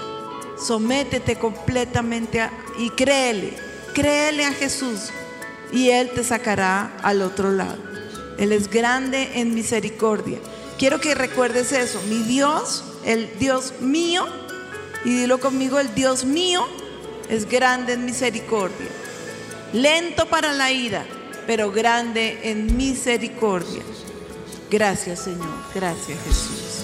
Sométete 0.57 1.35
completamente 1.35 2.49
y 2.79 2.89
créele. 2.89 3.55
Créele 3.93 4.45
a 4.45 4.53
Jesús 4.53 5.11
y 5.71 5.91
Él 5.91 6.09
te 6.15 6.23
sacará 6.23 6.91
al 7.03 7.21
otro 7.21 7.51
lado. 7.51 7.77
Él 8.39 8.53
es 8.53 8.71
grande 8.71 9.33
en 9.35 9.53
misericordia. 9.53 10.39
Quiero 10.79 10.99
que 10.99 11.13
recuerdes 11.13 11.73
eso. 11.73 12.01
Mi 12.09 12.23
Dios, 12.23 12.83
el 13.05 13.37
Dios 13.37 13.73
mío, 13.81 14.25
y 15.05 15.11
dilo 15.11 15.39
conmigo, 15.39 15.77
el 15.77 15.93
Dios 15.93 16.25
mío 16.25 16.65
es 17.29 17.47
grande 17.47 17.93
en 17.93 18.05
misericordia. 18.05 18.87
Lento 19.73 20.25
para 20.27 20.51
la 20.51 20.71
ira, 20.71 21.05
pero 21.45 21.71
grande 21.71 22.39
en 22.43 22.75
misericordia. 22.75 23.83
Gracias 24.69 25.19
Señor, 25.19 25.47
gracias 25.73 26.17
Jesús. 26.25 26.83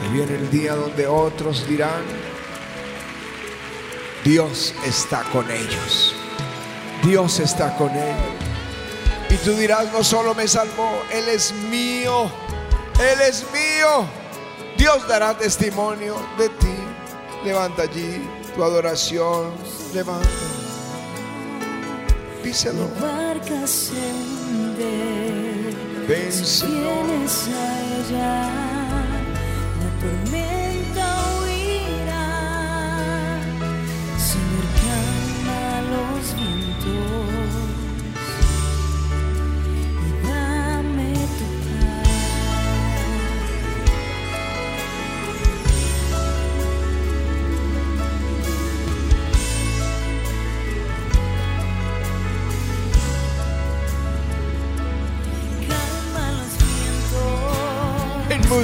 Que 0.00 0.08
viene 0.08 0.34
el 0.34 0.50
día 0.50 0.74
donde 0.74 1.06
otros 1.06 1.66
dirán, 1.68 2.02
Dios 4.24 4.74
está 4.84 5.22
con 5.32 5.50
ellos. 5.50 6.14
Dios 7.02 7.40
está 7.40 7.76
con 7.76 7.90
ellos. 7.90 8.50
Y 9.30 9.36
tú 9.36 9.52
dirás, 9.52 9.90
no 9.92 10.04
solo 10.04 10.34
me 10.34 10.46
salvó, 10.46 11.02
Él 11.10 11.28
es 11.28 11.52
mío. 11.70 12.30
Él 12.98 13.20
es 13.26 13.46
mío. 13.52 14.04
Dios 14.76 15.06
dará 15.08 15.36
testimonio 15.36 16.16
de 16.36 16.48
ti. 16.48 16.74
Levanta 17.44 17.82
allí 17.82 18.22
tu 18.54 18.62
adoración. 18.62 19.52
Levanta. 19.94 20.59
Díselo. 22.42 22.88
Ven, 26.08 26.32
Señor. 26.32 27.10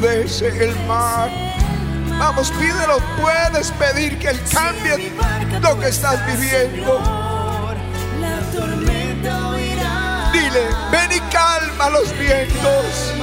Enmudece 0.06 0.46
el 0.64 0.76
mar. 0.86 1.28
Vamos, 2.18 2.52
pídelo. 2.52 2.98
Puedes 3.20 3.72
pedir 3.72 4.16
que 4.20 4.28
Él 4.28 4.40
cambie 4.52 5.12
lo 5.60 5.78
que 5.80 5.88
estás 5.88 6.24
viviendo. 6.26 7.00
Dile, 10.32 10.68
ven 10.92 11.10
y 11.12 11.20
calma 11.32 11.90
los 11.90 12.16
vientos. 12.16 13.15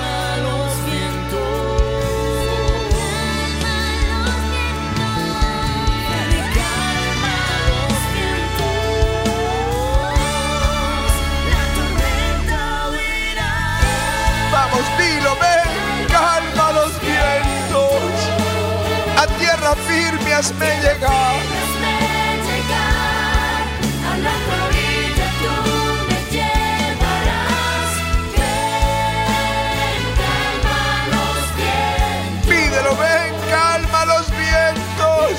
Hazme 20.34 20.65
llegar. 20.81 21.36
Hazme 21.61 21.95
llegar 22.47 23.61
a 24.09 24.17
la 24.25 24.36
orilla 24.65 25.27
tú 25.41 25.55
me 26.09 26.19
llevarás. 26.34 27.91
Ven, 29.77 30.03
calma 30.21 30.81
los 31.13 31.41
vientos. 31.55 32.43
Pídelo, 32.49 32.91
ven, 32.97 33.31
calma 33.49 34.05
los 34.05 34.25
vientos. 34.31 35.34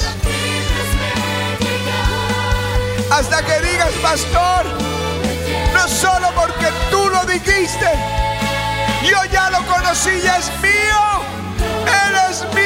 Hasta 3.11 3.42
que 3.45 3.61
digas, 3.66 3.92
pastor, 4.03 4.64
no 5.72 5.88
solo 5.88 6.28
porque 6.34 6.68
tú 6.90 7.09
lo 7.09 7.24
dijiste, 7.26 7.90
yo 9.09 9.24
ya 9.32 9.51
lo 9.51 9.64
conocí, 9.66 10.20
ya 10.22 10.36
es 10.38 10.51
mío. 10.61 11.03
Él 11.86 12.16
es 12.30 12.42
mío. 12.55 12.63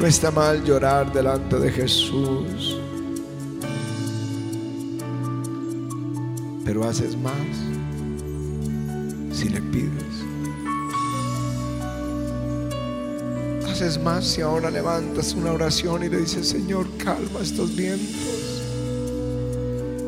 No 0.00 0.06
está 0.06 0.30
mal 0.30 0.64
llorar 0.64 1.12
delante 1.12 1.58
de 1.58 1.70
Jesús. 1.70 2.78
Pero 6.64 6.88
haces 6.88 7.14
más 7.18 7.34
si 9.30 9.50
le 9.50 9.60
pides. 9.60 9.92
Haces 13.70 14.02
más 14.02 14.24
si 14.24 14.40
ahora 14.40 14.70
levantas 14.70 15.34
una 15.34 15.52
oración 15.52 16.02
y 16.02 16.08
le 16.08 16.16
dices, 16.16 16.48
Señor, 16.48 16.86
calma 16.96 17.40
estos 17.42 17.76
vientos. 17.76 18.62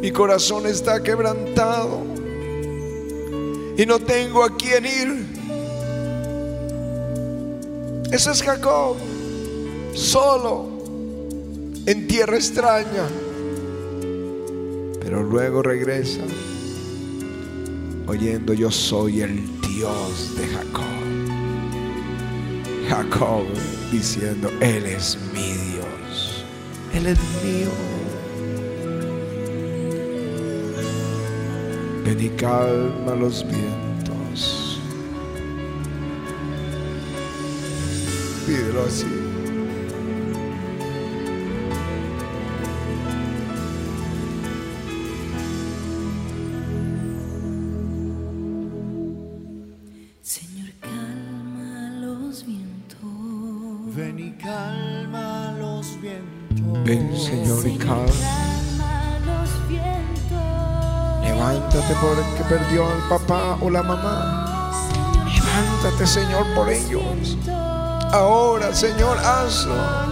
Mi 0.01 0.11
corazón 0.11 0.67
está 0.67 1.03
quebrantado 1.03 2.01
y 3.77 3.85
no 3.85 3.99
tengo 3.99 4.43
a 4.43 4.57
quién 4.57 4.87
ir. 4.87 5.27
Ese 8.11 8.31
es 8.31 8.43
Jacob, 8.43 8.97
solo, 9.95 10.67
en 11.87 12.07
tierra 12.07 12.37
extraña. 12.37 13.09
Pero 15.01 15.23
luego 15.23 15.63
regresa, 15.63 16.23
oyendo 18.07 18.55
yo 18.55 18.71
soy 18.71 19.23
el 19.23 19.61
Dios 19.61 20.37
de 20.37 20.47
Jacob. 20.47 21.03
Jacob 22.89 23.45
diciendo, 23.91 24.51
Él 24.61 24.87
es 24.87 25.19
mi 25.33 25.53
Dios, 25.53 26.45
Él 26.95 27.07
es 27.07 27.19
mío. 27.43 27.71
Ven 32.05 32.21
y 32.21 32.29
calma 32.31 33.15
los 33.15 33.45
vientos. 33.49 34.79
Pídelo 38.47 38.85
así. 38.85 39.32
Ven 53.95 54.19
y 54.19 54.33
calma 54.43 55.55
los 55.59 56.01
vientos. 56.01 56.83
Ven 56.83 57.15
Señor 57.15 57.67
y 57.67 57.77
calma. 57.77 58.07
Los 59.27 59.69
vientos. 59.69 61.23
Levántate 61.23 61.95
por 61.97 62.19
el 62.19 62.35
que 62.39 62.45
perdió 62.45 62.87
al 62.89 63.09
papá 63.11 63.59
o 63.61 63.69
la 63.69 63.83
mamá. 63.83 64.73
Levántate 65.27 66.07
Señor 66.07 66.47
por 66.55 66.71
ellos. 66.71 67.37
Ahora 68.13 68.75
Señor 68.75 69.19
hazlo. 69.19 70.12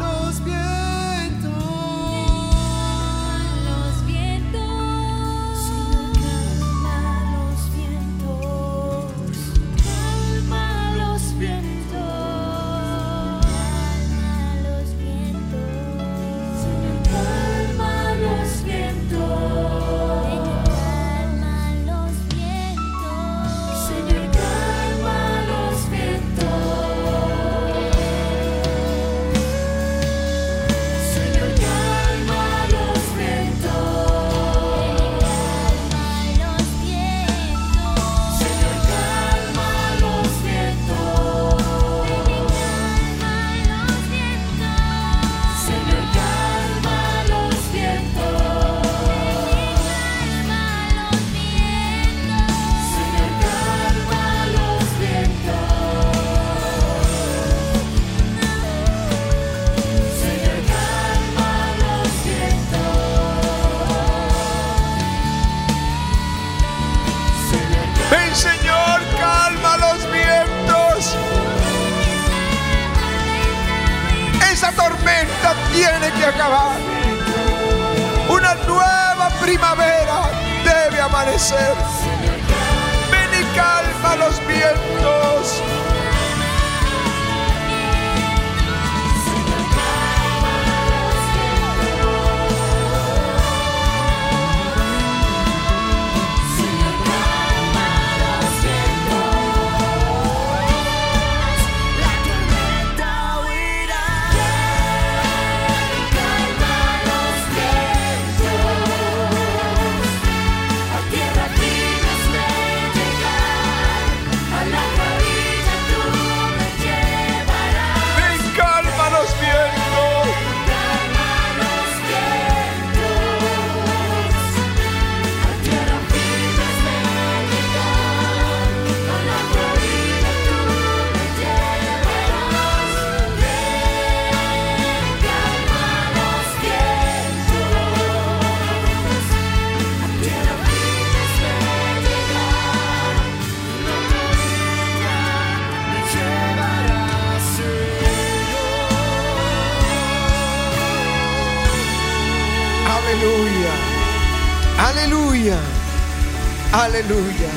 Aleluya. 156.72 157.50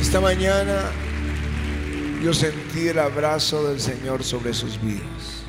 Esta 0.00 0.18
mañana 0.18 0.90
yo 2.22 2.32
sentí 2.32 2.88
el 2.88 2.98
abrazo 2.98 3.68
del 3.68 3.78
Señor 3.78 4.24
sobre 4.24 4.54
sus 4.54 4.80
vidas. 4.80 5.44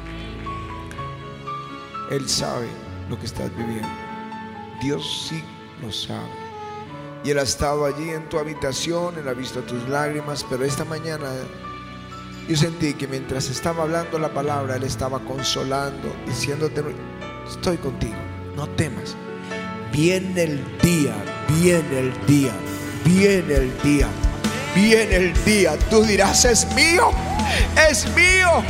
Él 2.11 2.27
sabe 2.27 2.67
lo 3.09 3.17
que 3.17 3.25
estás 3.25 3.49
viviendo. 3.55 3.87
Dios 4.81 5.29
sí 5.29 5.41
lo 5.81 5.89
sabe. 5.93 6.27
Y 7.23 7.29
Él 7.29 7.39
ha 7.39 7.43
estado 7.43 7.85
allí 7.85 8.09
en 8.09 8.27
tu 8.27 8.37
habitación, 8.37 9.17
Él 9.17 9.29
ha 9.29 9.33
visto 9.33 9.61
tus 9.61 9.87
lágrimas, 9.87 10.45
pero 10.49 10.65
esta 10.65 10.83
mañana 10.83 11.29
yo 12.49 12.57
sentí 12.57 12.95
que 12.95 13.07
mientras 13.07 13.49
estaba 13.49 13.83
hablando 13.83 14.19
la 14.19 14.33
palabra, 14.33 14.75
Él 14.75 14.83
estaba 14.83 15.19
consolando, 15.19 16.13
diciéndote, 16.27 16.83
estoy 17.47 17.77
contigo, 17.77 18.17
no 18.57 18.67
temas. 18.71 19.15
Viene 19.95 20.43
el 20.43 20.77
día, 20.79 21.13
viene 21.47 21.99
el 21.99 22.25
día, 22.27 22.51
viene 23.05 23.55
el 23.55 23.81
día, 23.81 24.07
viene 24.75 25.15
el 25.15 25.45
día. 25.45 25.77
Tú 25.89 26.03
dirás, 26.03 26.43
es 26.43 26.69
mío, 26.73 27.11
es 27.89 28.05
mío. 28.13 28.61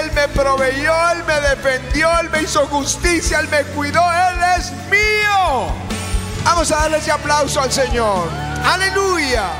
Él 0.00 0.10
me 0.14 0.28
proveyó, 0.28 0.94
Él 1.10 1.24
me 1.26 1.40
defendió, 1.46 2.08
Él 2.20 2.30
me 2.30 2.44
hizo 2.44 2.66
justicia, 2.68 3.40
Él 3.40 3.48
me 3.50 3.64
cuidó, 3.74 4.00
Él 4.00 4.38
es 4.58 4.72
mío. 4.90 5.74
Vamos 6.42 6.72
a 6.72 6.76
darle 6.76 6.96
ese 6.96 7.10
aplauso 7.12 7.60
al 7.60 7.70
Señor. 7.70 8.30
Aleluya. 8.64 9.50